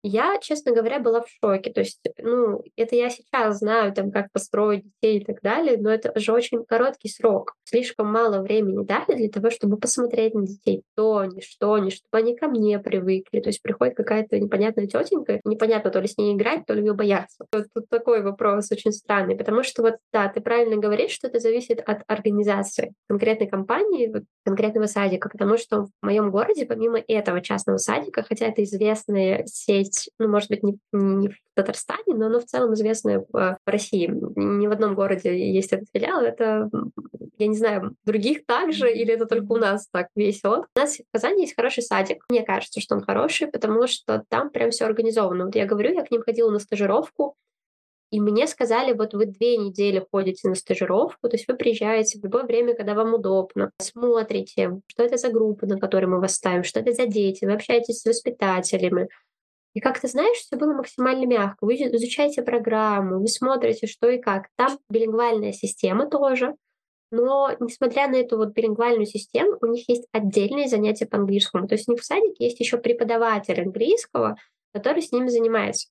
[0.05, 1.71] Я, честно говоря, была в шоке.
[1.71, 5.89] То есть, ну, это я сейчас знаю, там, как построить детей и так далее, но
[5.89, 7.53] это же очень короткий срок.
[7.63, 10.83] Слишком мало времени дали для того, чтобы посмотреть на детей.
[10.95, 13.39] То они, что они, чтобы они ко мне привыкли.
[13.39, 16.93] То есть приходит какая-то непонятная тетенька, непонятно то ли с ней играть, то ли ее
[16.93, 17.45] бояться.
[17.53, 21.39] Вот тут такой вопрос очень странный, потому что вот, да, ты правильно говоришь, что это
[21.39, 27.39] зависит от организации конкретной компании, вот, конкретного садика, потому что в моем городе, помимо этого
[27.39, 32.27] частного садика, хотя это известная сеть есть, ну, может быть, не, не в Татарстане, но
[32.27, 34.07] оно в целом известное в России.
[34.35, 36.21] Ни в одном городе есть этот филиал.
[36.21, 36.69] Это,
[37.37, 40.67] я не знаю, других также, или это только у нас так весело.
[40.75, 42.23] У нас в Казани есть хороший садик.
[42.29, 45.45] Мне кажется, что он хороший, потому что там прям все организовано.
[45.45, 47.35] Вот я говорю, я к ним ходила на стажировку,
[48.13, 52.23] и мне сказали, вот вы две недели ходите на стажировку, то есть вы приезжаете в
[52.23, 56.63] любое время, когда вам удобно, смотрите, что это за группа, на которой мы вас ставим,
[56.63, 59.09] что это за дети, вы общаетесь с воспитателями,
[59.73, 61.65] и как ты знаешь, все было максимально мягко.
[61.65, 64.47] Вы изучаете программу, вы смотрите, что и как.
[64.55, 66.55] Там билингвальная система тоже,
[67.11, 71.67] но несмотря на эту вот билингвальную систему, у них есть отдельные занятия по английскому.
[71.67, 74.35] То есть у них в садике есть еще преподаватель английского,
[74.73, 75.89] который с ними занимается.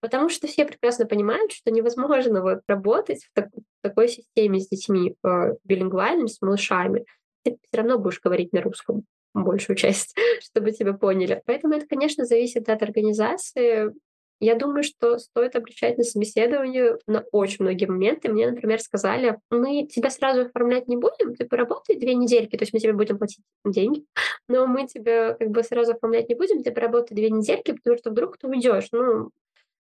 [0.00, 4.68] Потому что все прекрасно понимают, что невозможно вот работать в, так, в такой системе с
[4.68, 7.06] детьми э, билингвальными, с малышами.
[7.44, 11.42] Ты все равно будешь говорить на русском большую часть, чтобы тебя поняли.
[11.46, 13.92] Поэтому это, конечно, зависит от организации.
[14.40, 18.28] Я думаю, что стоит обращать на собеседование на очень многие моменты.
[18.28, 22.72] Мне, например, сказали, мы тебя сразу оформлять не будем, ты поработай две недельки, то есть
[22.72, 24.04] мы тебе будем платить деньги,
[24.48, 28.10] но мы тебя как бы сразу оформлять не будем, ты поработай две недельки, потому что
[28.10, 28.88] вдруг ты уйдешь.
[28.90, 29.30] Ну,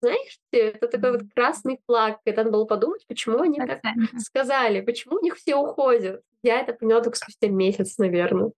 [0.03, 3.81] знаешь, это такой вот красный флаг, когда надо было подумать, почему они так
[4.19, 6.21] сказали, почему у них все уходят.
[6.43, 8.51] Я это поняла только спустя месяц, наверное.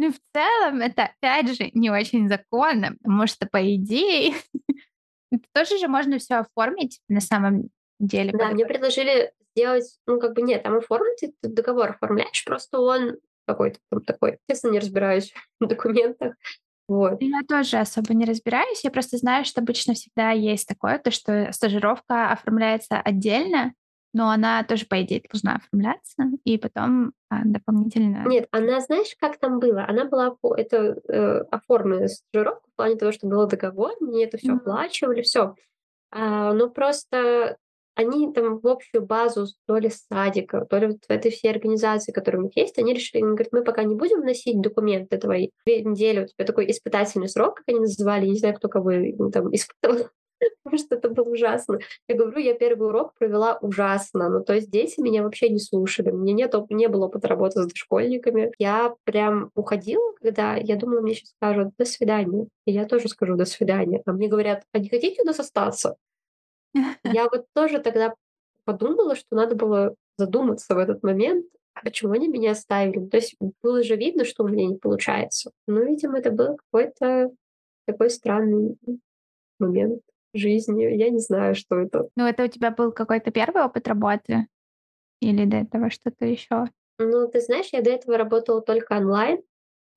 [0.00, 4.32] Ну, в целом, это, опять же, не очень законно, потому что, по идее,
[5.52, 8.32] тоже же можно все оформить на самом деле.
[8.32, 13.18] Да, мне предложили сделать, ну, как бы нет, там оформить, ты договор оформляешь, просто он
[13.46, 14.38] какой-то там такой.
[14.48, 16.34] Честно, не разбираюсь в документах.
[16.88, 17.20] Вот.
[17.20, 18.82] Я тоже особо не разбираюсь.
[18.82, 23.74] Я просто знаю, что обычно всегда есть такое, то, что стажировка оформляется отдельно,
[24.12, 28.24] но она тоже, по идее, должна оформляться, и потом а, дополнительно...
[28.26, 29.84] Нет, она, знаешь, как там было?
[29.86, 34.52] Она была это э, оформлена стажировка в плане того, что был договор, мне это все
[34.52, 34.56] mm-hmm.
[34.56, 35.54] оплачивали, все.
[36.10, 37.56] А, но просто
[37.94, 42.12] они там в общую базу то ли садика, то ли вот в этой всей организации,
[42.12, 45.50] которая у них есть, они решили, они говорят, мы пока не будем вносить документы твои.
[45.66, 49.30] Две недели у тебя такой испытательный срок, как они называли, не знаю, кто кого ну,
[49.30, 50.08] там испытывал
[50.62, 51.78] потому что это было ужасно.
[52.08, 54.28] Я говорю, я первый урок провела ужасно.
[54.28, 56.10] Ну, то есть дети меня вообще не слушали.
[56.10, 58.52] Мне нет, не было опыта работы с дошкольниками.
[58.58, 62.46] Я прям уходила, когда я думала, мне сейчас скажут «до свидания».
[62.66, 64.02] И я тоже скажу «до свидания».
[64.06, 65.96] А мне говорят «а не хотите у нас остаться?»
[67.04, 68.14] Я вот тоже тогда
[68.64, 73.06] подумала, что надо было задуматься в этот момент, а почему они меня оставили?
[73.06, 75.50] То есть было же видно, что у меня не получается.
[75.66, 77.30] Ну, видимо, это был какой-то
[77.86, 78.76] такой странный
[79.58, 80.02] момент
[80.34, 80.84] жизни.
[80.84, 82.08] Я не знаю, что это.
[82.16, 84.46] Ну, это у тебя был какой-то первый опыт работы?
[85.20, 86.66] Или до этого что-то еще?
[86.98, 89.40] Ну, ты знаешь, я до этого работала только онлайн.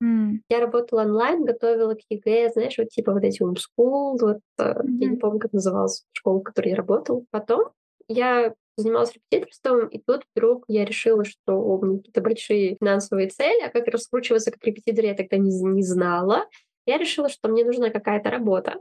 [0.02, 0.42] М.
[0.50, 5.10] Я работала онлайн, готовила к ЕГЭ, знаешь, вот типа вот эти умскул, вот, э, я
[5.10, 7.24] не помню, как называлась школа, в которой я работала.
[7.32, 7.70] Потом
[8.08, 13.64] я занималась репетиторством, и тут вдруг я решила, что у меня какие-то большие финансовые цели,
[13.66, 16.46] а как раскручиваться как репетитор я тогда не, не знала.
[16.86, 18.76] Я решила, что мне нужна какая-то работа.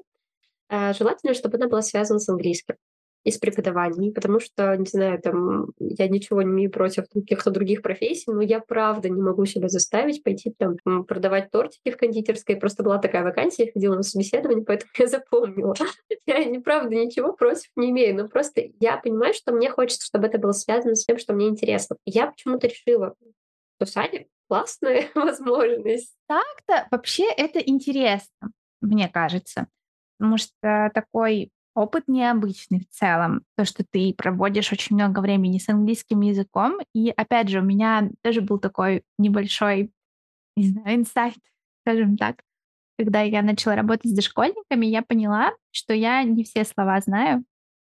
[0.73, 2.77] А, желательно, чтобы она была связана с английским
[3.25, 7.83] и с преподаванием, потому что, не знаю, там, я ничего не имею против каких-то других
[7.83, 12.57] профессий, но я правда не могу себя заставить пойти там продавать тортики в кондитерской.
[12.57, 15.75] Просто была такая вакансия, я ходила на собеседование, поэтому я запомнила.
[16.27, 20.29] Я, не правда, ничего против не имею, но просто я понимаю, что мне хочется, чтобы
[20.29, 21.97] это было связано с тем, что мне интересно.
[22.07, 23.15] Я почему-то решила,
[23.77, 26.15] что садик классная возможность.
[26.29, 29.67] Так-то вообще это интересно, мне кажется.
[30.23, 33.43] Потому что такой опыт необычный в целом.
[33.57, 36.79] То, что ты проводишь очень много времени с английским языком.
[36.95, 39.91] И опять же, у меня тоже был такой небольшой,
[40.57, 41.35] не знаю, инсайт,
[41.85, 42.37] скажем так.
[42.97, 47.43] Когда я начала работать с дошкольниками, я поняла, что я не все слова знаю,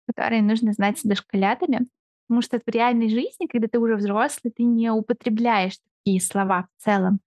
[0.07, 1.81] которые нужно знать с дошколятами.
[2.29, 6.85] Потому что в реальной жизни, когда ты уже взрослый, ты не употребляешь такие слова в
[6.85, 7.19] целом.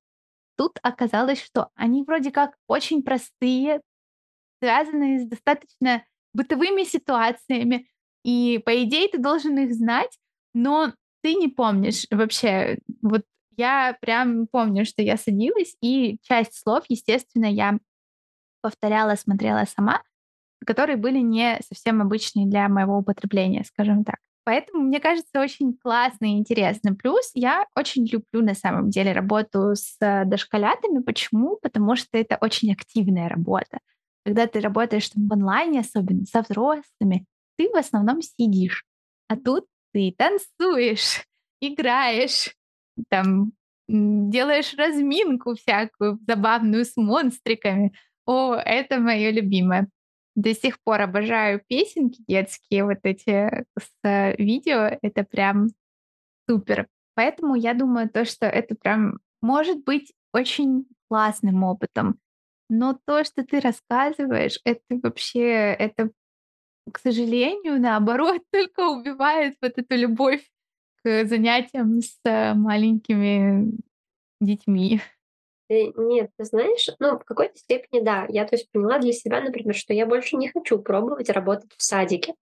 [0.56, 3.82] Тут оказалось, что они вроде как очень простые,
[4.64, 7.86] связанные с достаточно бытовыми ситуациями.
[8.24, 10.18] И, по идее, ты должен их знать,
[10.54, 12.80] но ты не помнишь вообще.
[13.02, 13.24] Вот
[13.58, 17.78] я прям помню, что я садилась, и часть слов, естественно, я
[18.62, 20.02] повторяла, смотрела сама,
[20.66, 24.20] которые были не совсем обычные для моего употребления, скажем так.
[24.46, 26.96] Поэтому, мне кажется, очень классно и интересно.
[26.96, 31.02] Плюс я очень люблю на самом деле работу с э, дошколятами.
[31.02, 31.58] Почему?
[31.62, 33.80] Потому что это очень активная работа
[34.26, 37.26] когда ты работаешь там, в онлайне, особенно со взрослыми,
[37.58, 38.86] ты в основном сидишь.
[39.28, 41.24] А тут ты танцуешь,
[41.62, 42.56] играешь,
[43.10, 43.54] там
[43.88, 47.94] делаешь разминку всякую забавную с монстриками.
[48.26, 49.90] О, это мое любимое.
[50.36, 54.98] До сих пор обожаю песенки детские, вот эти с э, видео.
[55.02, 55.68] Это прям
[56.50, 56.88] супер.
[57.14, 62.18] Поэтому я думаю, то, что это прям может быть очень классным опытом.
[62.76, 66.10] Но то, что ты рассказываешь, это вообще, это,
[66.92, 70.44] к сожалению, наоборот, только убивает вот эту любовь
[71.04, 73.78] к занятиям с э, маленькими
[74.42, 75.02] детьми.
[75.70, 78.26] Э, нет, ты знаешь, ну, в какой-то степени да.
[78.30, 81.84] Я, то есть, поняла для себя, например, что я больше не хочу пробовать работать в
[81.84, 82.34] садике.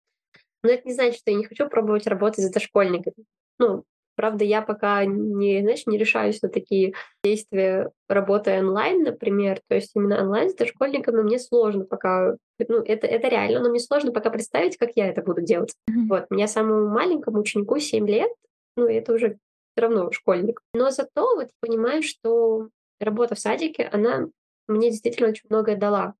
[0.63, 3.25] Но это не значит, что я не хочу пробовать работать с дошкольниками.
[3.59, 3.83] Ну,
[4.21, 9.62] Правда, я пока не, знаешь, не решаюсь на такие действия, работая онлайн, например.
[9.67, 12.36] То есть именно онлайн с дошкольниками мне сложно пока...
[12.60, 15.73] Ну, это, это реально, но мне сложно пока представить, как я это буду делать.
[15.89, 16.07] Mm-hmm.
[16.07, 18.31] Вот, у меня самому маленькому ученику 7 лет,
[18.77, 19.39] ну, это уже
[19.73, 20.62] все равно школьник.
[20.75, 24.27] Но зато вот понимаю, что работа в садике, она
[24.67, 26.13] мне действительно очень многое дала.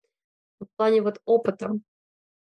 [0.60, 1.70] В плане вот опыта,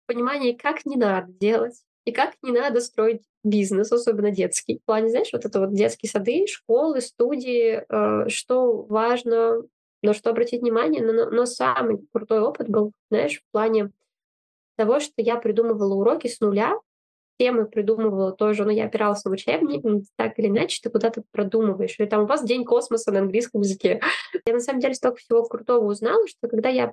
[0.06, 4.78] понимания, как не надо делать, и как не надо строить бизнес, особенно детский.
[4.78, 9.62] В плане, знаешь, вот это вот детские сады, школы, студии, э, что важно,
[10.02, 11.02] на что обратить внимание.
[11.02, 13.90] Но, но самый крутой опыт был, знаешь, в плане
[14.76, 16.74] того, что я придумывала уроки с нуля,
[17.38, 19.84] темы придумывала тоже, но я опиралась на учебник,
[20.16, 21.94] так или иначе ты куда-то продумываешь.
[21.98, 24.00] Или там у вас день космоса на английском языке.
[24.46, 26.92] Я на самом деле столько всего крутого узнала, что когда я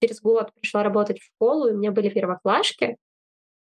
[0.00, 2.96] через год пришла работать в школу, и у меня были первоклашки,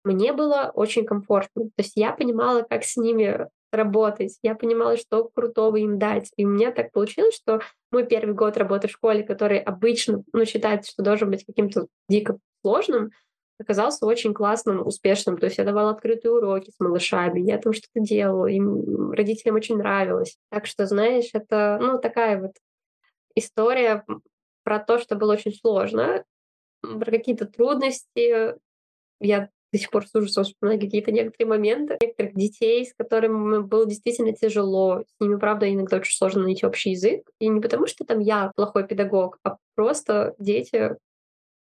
[0.03, 1.65] мне было очень комфортно.
[1.65, 6.31] То есть я понимала, как с ними работать, я понимала, что крутого им дать.
[6.35, 7.61] И у меня так получилось, что
[7.91, 12.37] мой первый год работы в школе, который обычно ну, считается, что должен быть каким-то дико
[12.61, 13.11] сложным,
[13.59, 15.37] оказался очень классным, успешным.
[15.37, 19.77] То есть я давала открытые уроки с малышами, я там что-то делала, им родителям очень
[19.77, 20.37] нравилось.
[20.49, 22.51] Так что, знаешь, это, ну, такая вот
[23.35, 24.03] история
[24.63, 26.23] про то, что было очень сложно,
[26.81, 28.55] про какие-то трудности.
[29.19, 31.97] Я до сих пор с ужасом вспоминаю какие-то некоторые моменты.
[32.01, 35.03] Некоторых детей, с которыми было действительно тяжело.
[35.07, 37.29] С ними, правда, иногда очень сложно найти общий язык.
[37.39, 40.95] И не потому, что там я плохой педагог, а просто дети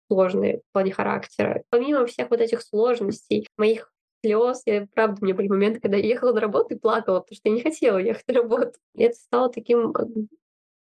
[0.08, 1.64] сложные в плане характера.
[1.70, 3.92] Помимо всех вот этих сложностей, моих
[4.24, 7.36] слез, я, правда, у меня были моменты, когда я ехала на работу и плакала, потому
[7.36, 8.72] что я не хотела ехать на работу.
[8.94, 9.92] И это стало таким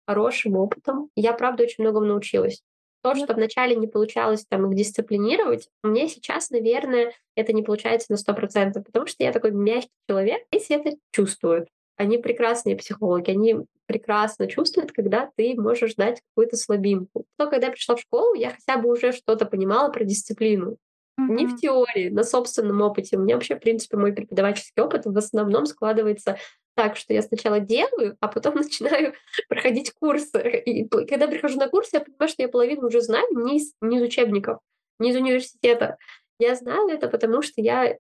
[0.07, 1.11] хорошим опытом.
[1.15, 2.63] Я, правда, очень многому научилась.
[3.07, 8.17] То, что вначале не получалось там их дисциплинировать, мне сейчас, наверное, это не получается на
[8.17, 11.69] 100%, потому что я такой мягкий человек, если это чувствую.
[11.97, 17.25] они прекрасные психологи, они прекрасно чувствуют, когда ты можешь дать какую-то слабинку.
[17.39, 20.77] Но когда я пришла в школу, я хотя бы уже что-то понимала про дисциплину.
[21.19, 21.35] Mm-hmm.
[21.35, 23.17] Не в теории, на собственном опыте.
[23.17, 26.39] У меня вообще, в принципе, мой преподавательский опыт в основном складывается
[26.77, 29.15] так, что я сначала делаю, а потом начинаю
[29.49, 30.63] проходить курсы.
[30.65, 33.97] И когда прихожу на курсы, я понимаю, что я половину уже знаю не из, не
[33.97, 34.61] из учебников,
[34.99, 35.97] не из университета.
[36.39, 37.97] Я знаю это, потому что я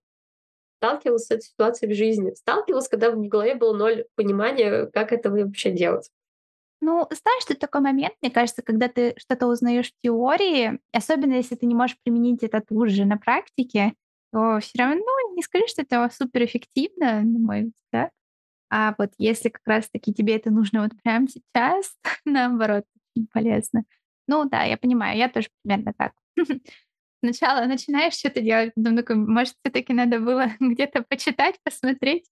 [0.79, 2.35] сталкивалась с этой ситуацией в жизни.
[2.35, 6.11] Сталкивалась, когда в голове было ноль понимания, как это вообще делать.
[6.83, 11.55] Ну, знаешь, что такой момент, мне кажется, когда ты что-то узнаешь в теории, особенно если
[11.55, 13.95] ты не можешь применить это тут же на практике,
[14.31, 15.03] то все равно
[15.35, 18.11] не скажи, что это суперэффективно, на мой взгляд.
[18.71, 22.85] А вот если как раз-таки тебе это нужно вот прямо сейчас, наоборот,
[23.33, 23.85] полезно.
[24.29, 26.13] Ну да, я понимаю, я тоже примерно так.
[27.25, 32.27] Сначала начинаешь что-то делать, такой, может, все-таки надо было где-то почитать, посмотреть.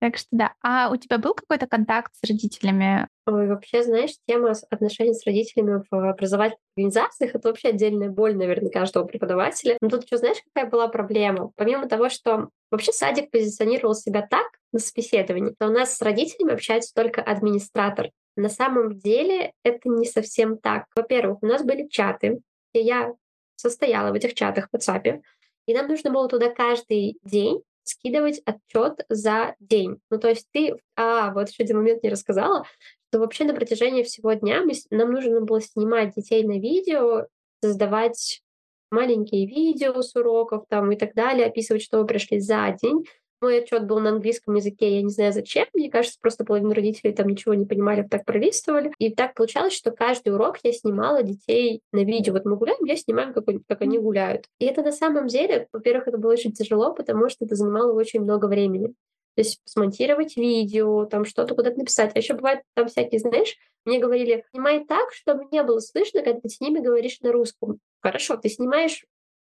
[0.00, 0.54] Так что да.
[0.62, 3.06] А у тебя был какой-то контакт с родителями?
[3.26, 8.70] Ой, вообще, знаешь, тема отношений с родителями в образовательных организациях— это вообще отдельная боль, наверное,
[8.70, 9.76] каждого преподавателя.
[9.82, 11.52] Но тут еще знаешь, какая была проблема?
[11.54, 16.54] Помимо того, что вообще садик позиционировал себя так на собеседовании, то у нас с родителями
[16.54, 18.08] общается только администратор.
[18.36, 20.86] На самом деле это не совсем так.
[20.96, 22.40] Во-первых, у нас были чаты,
[22.72, 23.12] где я
[23.56, 25.20] состояла в этих чатах в WhatsApp,
[25.66, 30.00] и нам нужно было туда каждый день скидывать отчет за день.
[30.10, 30.76] Ну, то есть ты...
[30.96, 32.64] А, вот еще один момент не рассказала,
[33.08, 37.26] что вообще на протяжении всего дня мы, нам нужно было снимать детей на видео,
[37.62, 38.42] создавать
[38.90, 43.04] маленькие видео с уроков там и так далее, описывать, что вы пришли за день,
[43.40, 45.66] мой отчет был на английском языке, я не знаю зачем.
[45.74, 48.92] Мне кажется, просто половина родителей там ничего не понимали, так пролистывали.
[48.98, 52.32] И так получалось, что каждый урок я снимала детей на видео.
[52.32, 54.46] Вот мы гуляем, я снимаю, как, как они гуляют.
[54.58, 58.20] И это на самом деле, во-первых, это было очень тяжело, потому что это занимало очень
[58.20, 58.94] много времени.
[59.36, 62.12] То есть смонтировать видео, там что-то куда-то написать.
[62.14, 66.40] А еще бывает там всякие, знаешь, мне говорили, снимай так, чтобы не было слышно, когда
[66.40, 67.78] ты с ними говоришь на русском.
[68.00, 69.04] Хорошо, ты снимаешь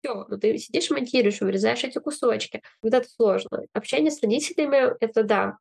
[0.03, 2.61] все, ну ты сидишь, монтируешь, вырезаешь эти кусочки.
[2.81, 3.63] Вот это сложно.
[3.73, 5.57] Общение с родителями— это да,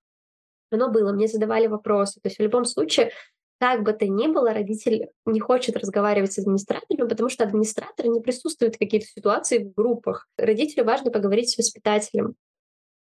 [0.71, 2.21] оно было, мне задавали вопросы.
[2.21, 3.13] То есть в любом случае,
[3.61, 8.21] как бы то ни было, родитель не хочет разговаривать с администратором, потому что администратор не
[8.21, 10.27] присутствует в каких-то ситуациях в группах.
[10.37, 12.35] Родителю важно поговорить с воспитателем.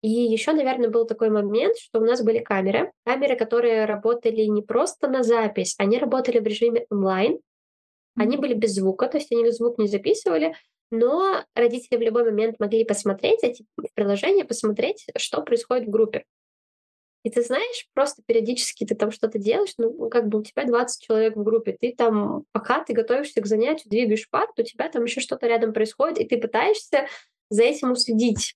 [0.02, 2.92] И еще, наверное, был такой момент, что у нас были камеры.
[3.04, 7.38] Камеры, которые работали не просто на запись, они работали в режиме онлайн.
[8.14, 10.54] Они были без звука, то есть они звук не записывали,
[10.90, 16.24] но родители в любой момент могли посмотреть эти приложения, посмотреть, что происходит в группе.
[17.26, 21.04] И ты знаешь, просто периодически ты там что-то делаешь, ну, как бы у тебя 20
[21.04, 25.02] человек в группе, ты там, пока ты готовишься к занятию, двигаешь парт, у тебя там
[25.02, 27.08] еще что-то рядом происходит, и ты пытаешься
[27.48, 28.54] за этим уследить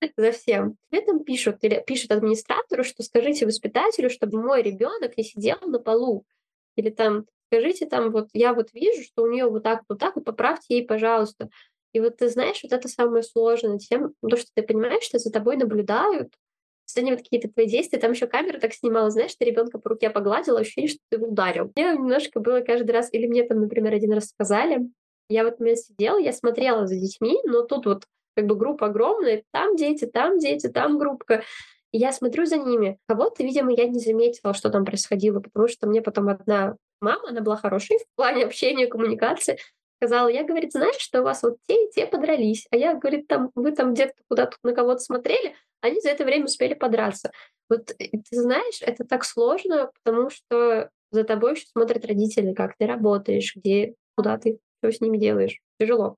[0.16, 0.76] за всем.
[0.90, 5.78] Тебе там пишут, или пишут администратору, что скажите воспитателю, чтобы мой ребенок не сидел на
[5.78, 6.24] полу.
[6.76, 10.14] Или там скажите там, вот я вот вижу, что у нее вот так, вот так,
[10.14, 11.48] вот поправьте ей, пожалуйста.
[11.92, 15.32] И вот ты знаешь, вот это самое сложное тем, то, что ты понимаешь, что за
[15.32, 16.32] тобой наблюдают,
[16.86, 17.98] оценивают какие-то твои действия.
[17.98, 21.28] Там еще камера так снимала, знаешь, ты ребенка по руке погладила, ощущение, что ты его
[21.28, 21.72] ударил.
[21.74, 24.88] Мне немножко было каждый раз, или мне там, например, один раз сказали,
[25.28, 28.04] я вот меня сидела, я смотрела за детьми, но тут вот
[28.36, 31.42] как бы группа огромная, там дети, там дети, там группка.
[31.92, 32.98] И я смотрю за ними.
[33.08, 37.40] Кого-то, видимо, я не заметила, что там происходило, потому что мне потом одна мама, она
[37.40, 39.58] была хорошей в плане общения, коммуникации,
[40.00, 43.26] сказала, я, говорит, знаешь, что у вас вот те и те подрались, а я, говорит,
[43.28, 47.30] там, вы там где-то куда-то на кого-то смотрели, они за это время успели подраться.
[47.68, 52.86] Вот ты знаешь, это так сложно, потому что за тобой еще смотрят родители, как ты
[52.86, 55.58] работаешь, где, куда ты, что с ними делаешь.
[55.78, 56.16] Тяжело.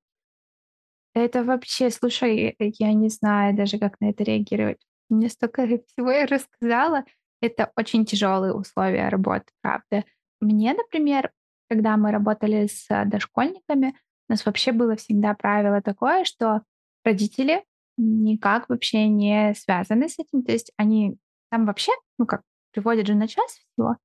[1.15, 4.81] Это вообще, слушай, я не знаю даже, как на это реагировать.
[5.09, 7.05] Мне столько всего я рассказала.
[7.41, 10.05] Это очень тяжелые условия работы, правда.
[10.43, 11.31] Мне, например,
[11.71, 13.95] когда мы работали с дошкольниками,
[14.29, 16.63] у нас вообще было всегда правило такое, что
[17.05, 17.65] родители
[17.97, 20.43] никак вообще не связаны с этим.
[20.43, 21.17] То есть они
[21.49, 23.99] там вообще, ну как, приводят же на час всего,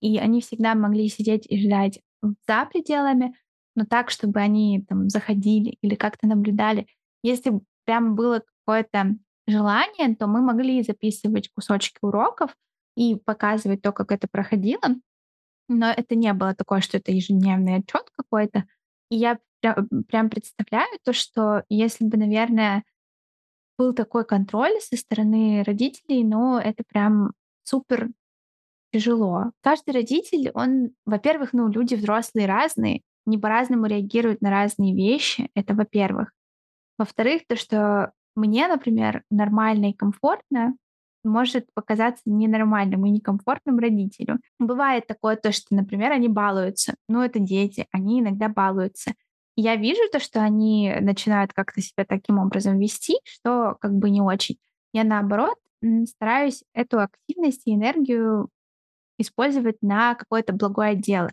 [0.00, 3.36] и они всегда могли сидеть и ждать за пределами,
[3.76, 6.88] но так, чтобы они там заходили или как-то наблюдали.
[7.22, 12.56] Если прям было какое-то желание, то мы могли записывать кусочки уроков
[12.96, 14.82] и показывать то, как это проходило.
[15.68, 18.64] Но это не было такое, что это ежедневный отчет какой-то.
[19.10, 22.84] И я прям, прям представляю то, что если бы, наверное,
[23.78, 27.32] был такой контроль со стороны родителей, ну, это прям
[27.64, 28.08] супер
[28.92, 29.52] тяжело.
[29.62, 35.50] Каждый родитель, он, во-первых, ну, люди взрослые разные, не по-разному реагируют на разные вещи.
[35.54, 36.30] Это во-первых.
[36.98, 40.76] Во-вторых, то, что мне, например, нормально и комфортно
[41.24, 44.38] может показаться ненормальным и некомфортным родителю.
[44.58, 46.94] Бывает такое то, что, например, они балуются.
[47.08, 49.14] Ну, это дети, они иногда балуются.
[49.56, 54.20] я вижу то, что они начинают как-то себя таким образом вести, что как бы не
[54.20, 54.58] очень.
[54.92, 55.56] Я наоборот
[56.06, 58.48] стараюсь эту активность и энергию
[59.18, 61.30] использовать на какое-то благое дело.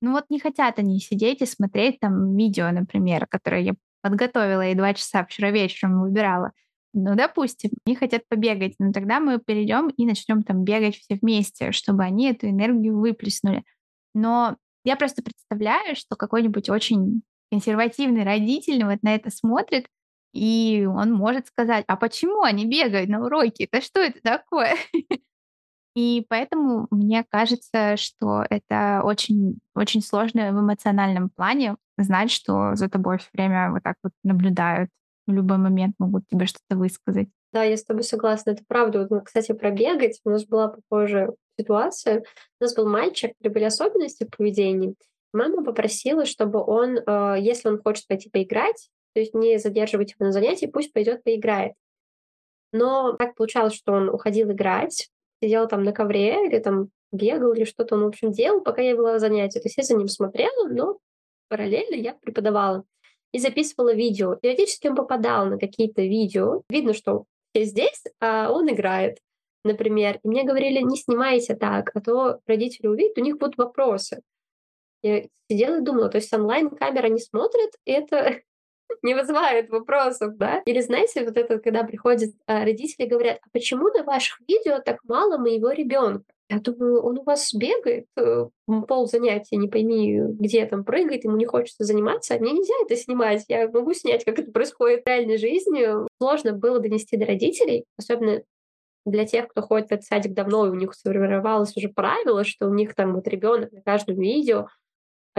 [0.00, 4.74] Ну вот не хотят они сидеть и смотреть там видео, например, которое я подготовила и
[4.74, 6.52] два часа вчера вечером выбирала.
[6.92, 11.72] Ну, допустим, они хотят побегать, но тогда мы перейдем и начнем там бегать все вместе,
[11.72, 13.64] чтобы они эту энергию выплеснули.
[14.14, 17.22] Но я просто представляю, что какой-нибудь очень
[17.52, 19.86] консервативный родитель вот на это смотрит,
[20.32, 23.68] и он может сказать, а почему они бегают на уроке?
[23.70, 24.76] Это что это такое?
[25.96, 32.88] И поэтому мне кажется, что это очень, очень сложно в эмоциональном плане знать, что за
[32.88, 34.90] тобой все время вот так вот наблюдают.
[35.30, 37.28] В любой момент могут тебе что-то высказать.
[37.52, 39.06] Да, я с тобой согласна, это правда.
[39.08, 42.24] Вот, кстати, про бегать у нас была похожая ситуация.
[42.60, 44.94] У нас был мальчик, где были особенности в поведении.
[45.32, 50.26] Мама попросила, чтобы он, э, если он хочет пойти поиграть, то есть не задерживать его
[50.26, 51.74] на занятии, пусть пойдет поиграет.
[52.72, 55.10] Но так получалось, что он уходил играть,
[55.42, 58.96] сидел там на ковре или там бегал или что-то он, в общем, делал, пока я
[58.96, 59.60] была занятия.
[59.60, 60.98] То есть я за ним смотрела, но
[61.48, 62.84] параллельно я преподавала
[63.32, 64.36] и записывала видео.
[64.36, 66.62] Периодически он попадал на какие-то видео.
[66.68, 69.18] Видно, что все здесь, а он играет,
[69.64, 70.20] например.
[70.22, 74.22] И мне говорили, не снимайте так, а то родители увидят, у них будут вопросы.
[75.02, 78.40] Я сидела и думала, то есть онлайн-камера не смотрит, это
[79.02, 80.62] не вызывает вопросов, да?
[80.66, 84.80] Или знаете, вот это, когда приходят а, родители и говорят, а почему на ваших видео
[84.84, 86.24] так мало моего ребенка?
[86.50, 88.46] Я думаю, он у вас бегает э,
[88.88, 92.96] пол занятия, не пойми, где там прыгает, ему не хочется заниматься, а мне нельзя это
[92.96, 93.44] снимать.
[93.46, 95.86] Я могу снять, как это происходит в реальной жизни.
[96.20, 98.42] Сложно было донести до родителей, особенно
[99.06, 102.66] для тех, кто ходит в этот садик давно, и у них сформировалось уже правило, что
[102.66, 104.66] у них там вот ребенок на каждом видео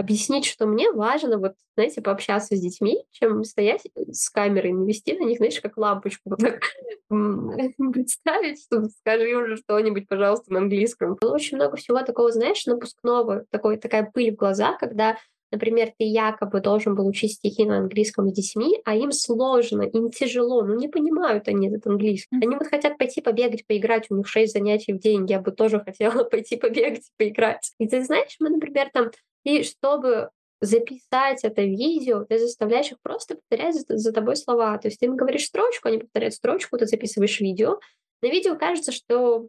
[0.02, 5.24] объяснить, что мне важно, вот, знаете, пообщаться с детьми, чем стоять с камерой, навести на
[5.24, 6.60] них, знаешь, как лампочку вот так
[7.08, 11.16] представить, что скажи уже что-нибудь, пожалуйста, на английском.
[11.20, 15.16] Было очень много всего такого, знаешь, напускного, такой, такая пыль в глаза, когда
[15.52, 20.10] Например, ты якобы должен был учить стихи на английском с детьми, а им сложно, им
[20.10, 22.36] тяжело, ну не понимают они этот английский.
[22.42, 25.78] Они вот хотят пойти побегать, поиграть, у них шесть занятий в день, я бы тоже
[25.84, 27.72] хотела пойти побегать, поиграть.
[27.78, 29.10] И ты знаешь, мы, например, там
[29.44, 30.30] и чтобы
[30.60, 34.78] записать это видео, ты заставляешь их просто повторять за, тобой слова.
[34.78, 37.80] То есть ты им говоришь строчку, они повторяют строчку, ты записываешь видео.
[38.22, 39.48] На видео кажется, что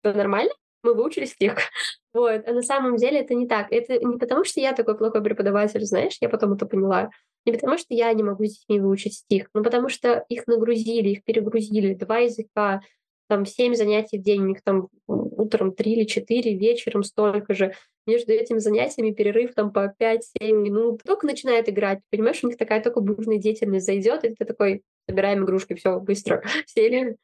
[0.00, 1.56] все нормально, мы выучили стих.
[2.14, 2.46] Вот.
[2.46, 3.72] А на самом деле это не так.
[3.72, 7.08] Это не потому, что я такой плохой преподаватель, знаешь, я потом это поняла.
[7.46, 11.08] Не потому, что я не могу с детьми выучить стих, но потому что их нагрузили,
[11.08, 11.94] их перегрузили.
[11.94, 12.82] Два языка,
[13.30, 17.72] там семь занятий в день, у них там утром три или четыре, вечером столько же.
[18.06, 20.20] Между этими занятиями перерыв там по 5-7
[20.52, 21.02] минут.
[21.04, 25.44] Только начинает играть, понимаешь, у них такая только бурная деятельность зайдет, и ты такой, собираем
[25.44, 27.16] игрушки, все, быстро сели,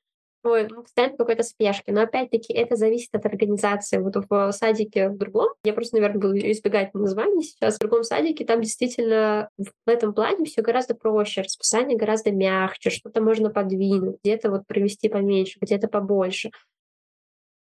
[0.44, 1.90] Ой, ну, постоянно какой-то спешки.
[1.90, 3.98] Но опять-таки это зависит от организации.
[3.98, 8.44] Вот в садике в другом, я просто, наверное, буду избегать названий сейчас, в другом садике
[8.44, 14.50] там действительно в этом плане все гораздо проще, расписание гораздо мягче, что-то можно подвинуть, где-то
[14.50, 16.50] вот провести поменьше, где-то побольше.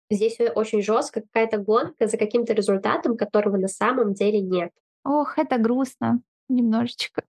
[0.09, 4.71] Здесь очень жестко какая-то гонка за каким-то результатом, которого на самом деле нет.
[5.03, 7.23] Ох, это грустно немножечко.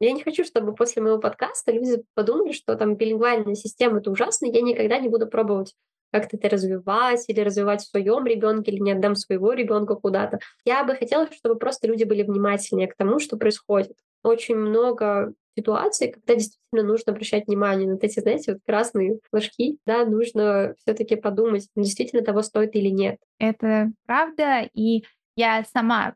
[0.00, 4.46] Я не хочу, чтобы после моего подкаста люди подумали, что там билингвальная система это ужасно,
[4.46, 5.74] я никогда не буду пробовать
[6.10, 10.40] как-то это развивать или развивать в своем ребенке, или не отдам своего ребенка куда-то.
[10.64, 13.96] Я бы хотела, чтобы просто люди были внимательнее к тому, что происходит.
[14.22, 20.04] Очень много ситуаций, когда действительно нужно обращать внимание на эти, знаете, вот красные флажки, да,
[20.04, 23.18] нужно все-таки подумать, действительно того стоит или нет.
[23.38, 25.04] Это правда, и
[25.36, 26.14] я сама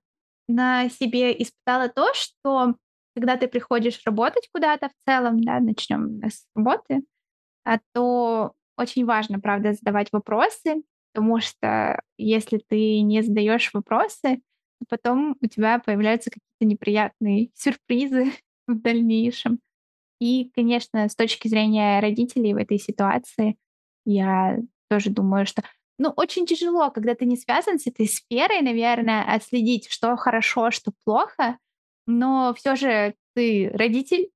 [0.48, 2.74] на себе испытала то, что
[3.14, 7.02] когда ты приходишь работать куда-то в целом, да, начнем с работы,
[7.64, 10.82] а, то очень важно, правда, задавать вопросы,
[11.12, 14.40] потому что если ты не задаешь вопросы,
[14.88, 18.32] потом у тебя появляются какие-то неприятные сюрпризы
[18.68, 19.60] в дальнейшем.
[20.20, 23.56] И, конечно, с точки зрения родителей в этой ситуации,
[24.06, 24.58] я
[24.88, 25.62] тоже думаю, что
[25.98, 30.92] ну, очень тяжело, когда ты не связан с этой сферой, наверное, отследить, что хорошо, что
[31.04, 31.58] плохо,
[32.06, 34.30] но все же ты родитель,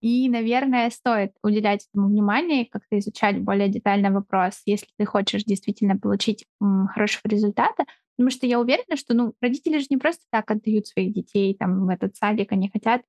[0.00, 5.96] и, наверное, стоит уделять этому внимание, как-то изучать более детально вопрос, если ты хочешь действительно
[5.96, 7.84] получить м, хорошего результата.
[8.16, 11.86] Потому что я уверена, что ну, родители же не просто так отдают своих детей там,
[11.86, 13.02] в этот садик, они хотят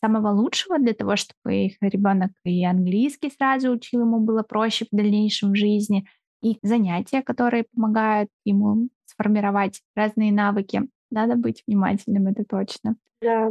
[0.00, 4.96] самого лучшего для того, чтобы их ребенок и английский сразу учил, ему было проще в
[4.96, 6.06] дальнейшем в жизни,
[6.42, 10.82] и занятия, которые помогают ему сформировать разные навыки.
[11.10, 12.96] Надо быть внимательным, это точно.
[13.20, 13.50] Да.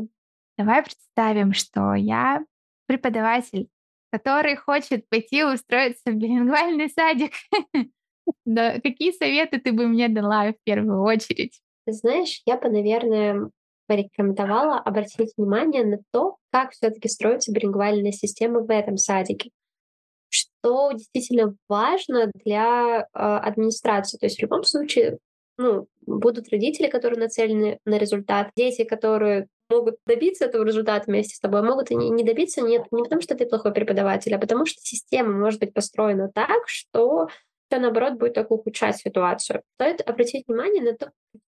[0.58, 2.44] Давай представим, что я
[2.86, 3.68] преподаватель,
[4.12, 7.34] который хочет пойти устроиться в билингвальный садик.
[8.46, 11.60] Да, какие советы ты бы мне дала в первую очередь?
[11.86, 13.50] Знаешь, я бы, наверное,
[13.88, 19.52] порекомендовала обратить внимание на то, как все-таки строится билингвальная система в этом садике.
[20.30, 24.18] Что действительно важно для э, администрации.
[24.18, 25.20] То есть в любом случае
[25.58, 31.40] ну, будут родители, которые нацелены на результат, дети, которые могут добиться этого результата вместе с
[31.40, 34.80] тобой, могут и не добиться нет, не потому, что ты плохой преподаватель, а потому что
[34.82, 37.28] система может быть построена так, что
[37.70, 39.62] все наоборот будет только ухудшать ситуацию.
[39.76, 41.12] Стоит обратить внимание на то,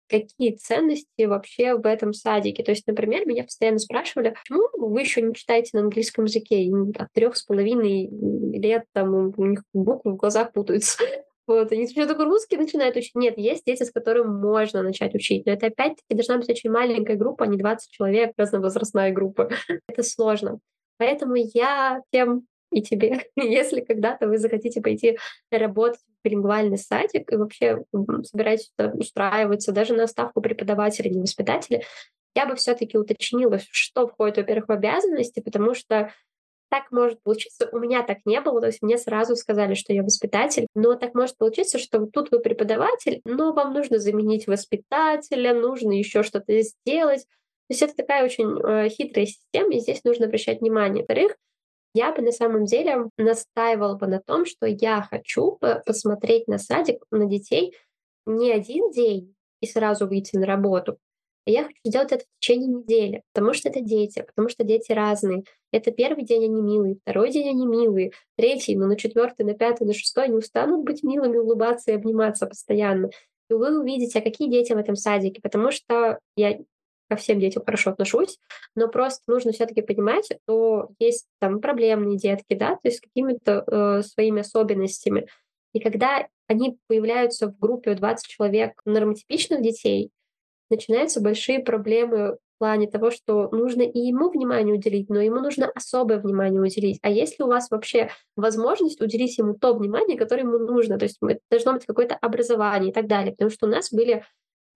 [0.10, 2.64] какие ценности вообще в этом садике.
[2.64, 6.70] То есть, например, меня постоянно спрашивали, почему вы еще не читаете на английском языке?
[6.98, 8.10] От трех с половиной
[8.58, 11.02] лет там у них буквы в глазах путаются.
[11.48, 13.16] Вот, они еще только русский начинают учить.
[13.16, 15.48] Нет, есть дети, с которыми можно начать учить.
[15.48, 19.50] Но это опять-таки должна быть очень маленькая группа, а не 20 человек, разновозрастная группа.
[19.88, 20.60] это сложно.
[21.00, 25.18] Поэтому я тем и тебе, если когда-то вы захотите пойти
[25.52, 27.84] работать в билингвальный садик и вообще
[28.24, 31.82] собираетесь устраиваться даже на ставку преподавателя, не воспитателя,
[32.36, 36.12] я бы все-таки уточнила, что входит, во-первых, в обязанности, потому что
[36.70, 37.68] так может получиться.
[37.72, 41.16] У меня так не было, то есть мне сразу сказали, что я воспитатель, но так
[41.16, 47.24] может получиться, что тут вы преподаватель, но вам нужно заменить воспитателя, нужно еще что-то сделать.
[47.68, 51.02] То есть это такая очень э, хитрая система, и здесь нужно обращать внимание.
[51.02, 51.36] Во-вторых,
[51.94, 57.04] я бы на самом деле настаивала бы на том, что я хочу посмотреть на садик,
[57.12, 57.76] на детей
[58.26, 60.98] не один день и сразу выйти на работу,
[61.50, 65.44] я хочу сделать это в течение недели, потому что это дети, потому что дети разные.
[65.72, 69.86] Это первый день они милые, второй день они милые, третий, но на четвертый, на пятый,
[69.86, 73.10] на шестой они устанут быть милыми, улыбаться и обниматься постоянно.
[73.50, 76.60] И вы увидите, а какие дети в этом садике, потому что я
[77.10, 78.38] ко всем детям хорошо отношусь,
[78.76, 83.64] но просто нужно все-таки понимать, что есть там проблемные детки, да, то есть с какими-то
[83.66, 85.28] э, своими особенностями.
[85.74, 90.12] И когда они появляются в группе 20 человек нормотипичных детей,
[90.70, 95.72] начинаются большие проблемы в плане того, что нужно и ему внимание уделить, но ему нужно
[95.74, 97.00] особое внимание уделить.
[97.02, 101.20] А если у вас вообще возможность уделить ему то внимание, которое ему нужно, то есть
[101.50, 104.26] должно быть какое-то образование и так далее, потому что у нас были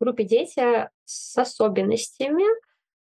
[0.03, 2.45] группе дети с особенностями,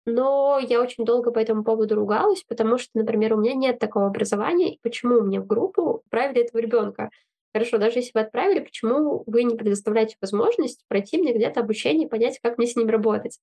[0.06, 4.08] но я очень долго по этому поводу ругалась, потому что, например, у меня нет такого
[4.08, 7.10] образования, и почему мне в группу отправили этого ребенка?
[7.54, 12.10] Хорошо, даже если вы отправили, почему вы не предоставляете возможность пройти мне где-то обучение и
[12.10, 13.40] понять, как мне с ним работать?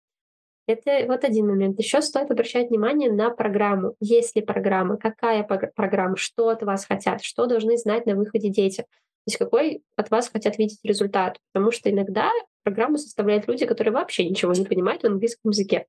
[0.67, 1.79] Это вот один момент.
[1.79, 3.95] Еще стоит обращать внимание на программу.
[4.01, 8.83] Есть ли программа, какая программа, что от вас хотят, что должны знать на выходе дети.
[8.83, 8.87] То
[9.27, 11.39] есть какой от вас хотят видеть результат.
[11.53, 12.31] Потому что иногда
[12.63, 15.87] программу составляют люди, которые вообще ничего не понимают в английском языке.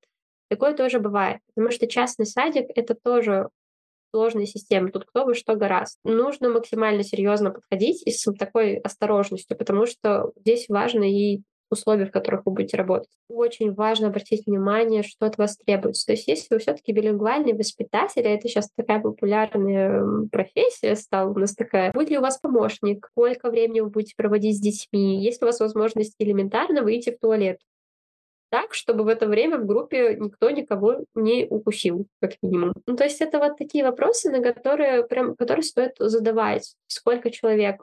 [0.49, 3.49] Такое тоже бывает, потому что частный садик— это тоже
[4.13, 4.91] сложная система.
[4.91, 5.97] Тут кто вы что гораздо.
[6.03, 11.41] Нужно максимально серьезно подходить и с такой осторожностью, потому что здесь важно и
[11.71, 13.09] условия, в которых вы будете работать.
[13.29, 16.05] Очень важно обратить внимание, что от вас требуется.
[16.05, 21.39] То есть если вы все-таки билингвальный воспитатель, а это сейчас такая популярная профессия стала у
[21.39, 25.41] нас такая, будет ли у вас помощник, сколько времени вы будете проводить с детьми, есть
[25.41, 27.59] ли у вас возможность элементарно выйти в туалет,
[28.51, 32.73] так, чтобы в это время в группе никто никого не укусил, как минимум.
[32.85, 36.75] Ну, то есть это вот такие вопросы, на которые прям, которые стоит задавать.
[36.87, 37.81] Сколько человек?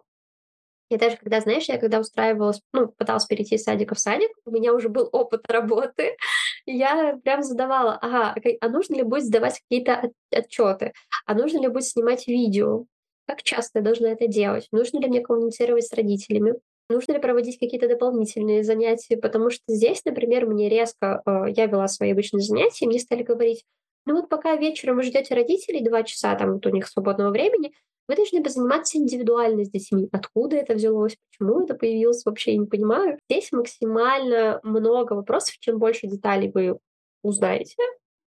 [0.91, 4.51] Я даже когда, знаешь, я когда устраивалась, ну, пыталась перейти из садика в садик, у
[4.51, 6.16] меня уже был опыт работы,
[6.66, 10.93] я прям задавала, ага, а нужно ли будет сдавать какие-то от, отчеты,
[11.26, 12.86] а нужно ли будет снимать видео,
[13.26, 16.55] как часто я должна это делать, нужно ли мне коммуницировать с родителями,
[16.91, 19.18] Нужно ли проводить какие-то дополнительные занятия?
[19.18, 23.22] Потому что здесь, например, мне резко, э, я вела свои обычные занятия, и мне стали
[23.22, 23.64] говорить,
[24.07, 27.72] ну вот пока вечером вы ждете родителей два часа, там вот у них свободного времени,
[28.09, 30.09] вы должны позаниматься индивидуально с детьми.
[30.12, 33.18] Откуда это взялось, почему это появилось, вообще я не понимаю.
[33.30, 36.78] Здесь максимально много вопросов, чем больше деталей вы
[37.22, 37.76] узнаете,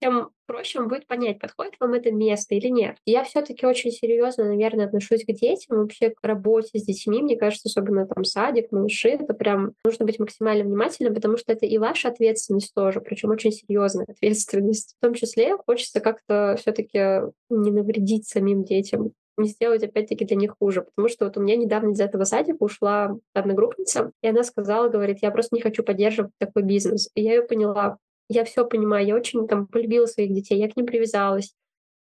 [0.01, 2.97] тем проще вам будет понять, подходит вам это место или нет.
[3.05, 7.23] Я все-таки очень серьезно, наверное, отношусь к детям, вообще к работе с детьми.
[7.23, 11.65] Мне кажется, особенно там садик, малыши, это прям нужно быть максимально внимательным, потому что это
[11.65, 14.95] и ваша ответственность тоже, причем очень серьезная ответственность.
[14.99, 20.55] В том числе хочется как-то все-таки не навредить самим детям не сделать опять-таки для них
[20.59, 20.81] хуже.
[20.81, 25.19] Потому что вот у меня недавно из этого садика ушла одногруппница, и она сказала, говорит,
[25.21, 27.09] я просто не хочу поддерживать такой бизнес.
[27.15, 27.97] И я ее поняла,
[28.29, 31.53] я все понимаю, я очень там полюбила своих детей, я к ним привязалась,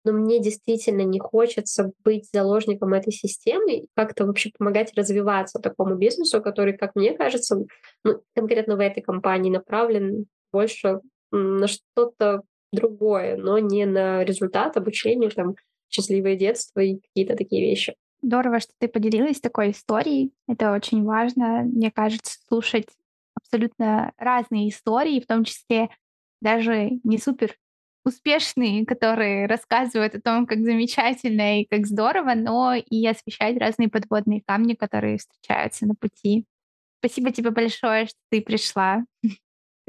[0.07, 6.41] но мне действительно не хочется быть заложником этой системы как-то вообще помогать развиваться такому бизнесу,
[6.41, 7.65] который, как мне кажется,
[8.03, 11.01] ну, конкретно в этой компании направлен больше
[11.31, 15.55] на что-то другое, но не на результат обучения, там,
[15.89, 17.95] счастливое детство и какие-то такие вещи.
[18.21, 20.33] Здорово, что ты поделилась такой историей.
[20.47, 22.87] Это очень важно, мне кажется, слушать
[23.35, 25.89] абсолютно разные истории, в том числе
[26.41, 27.55] даже не супер
[28.03, 34.41] успешные, которые рассказывают о том, как замечательно и как здорово, но и освещать разные подводные
[34.45, 36.45] камни, которые встречаются на пути.
[36.99, 39.03] Спасибо тебе большое, что ты пришла.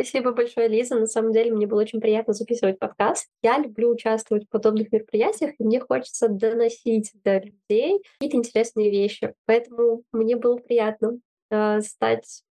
[0.01, 0.95] Спасибо большое, Лиза.
[0.95, 3.29] На самом деле мне было очень приятно записывать подкаст.
[3.43, 9.35] Я люблю участвовать в подобных мероприятиях, и мне хочется доносить до людей какие-то интересные вещи.
[9.45, 11.19] Поэтому мне было приятно
[11.51, 12.45] э, стать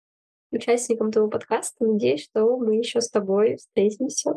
[0.52, 1.86] участником твоего подкаста.
[1.86, 4.34] Надеюсь, что мы еще с тобой встретимся.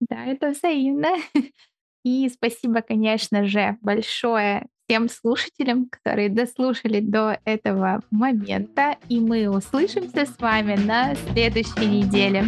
[0.00, 1.16] Да, это взаимно.
[2.04, 8.96] И спасибо, конечно же, большое всем слушателям, которые дослушали до этого момента.
[9.08, 12.44] И мы услышимся с вами на следующей неделе.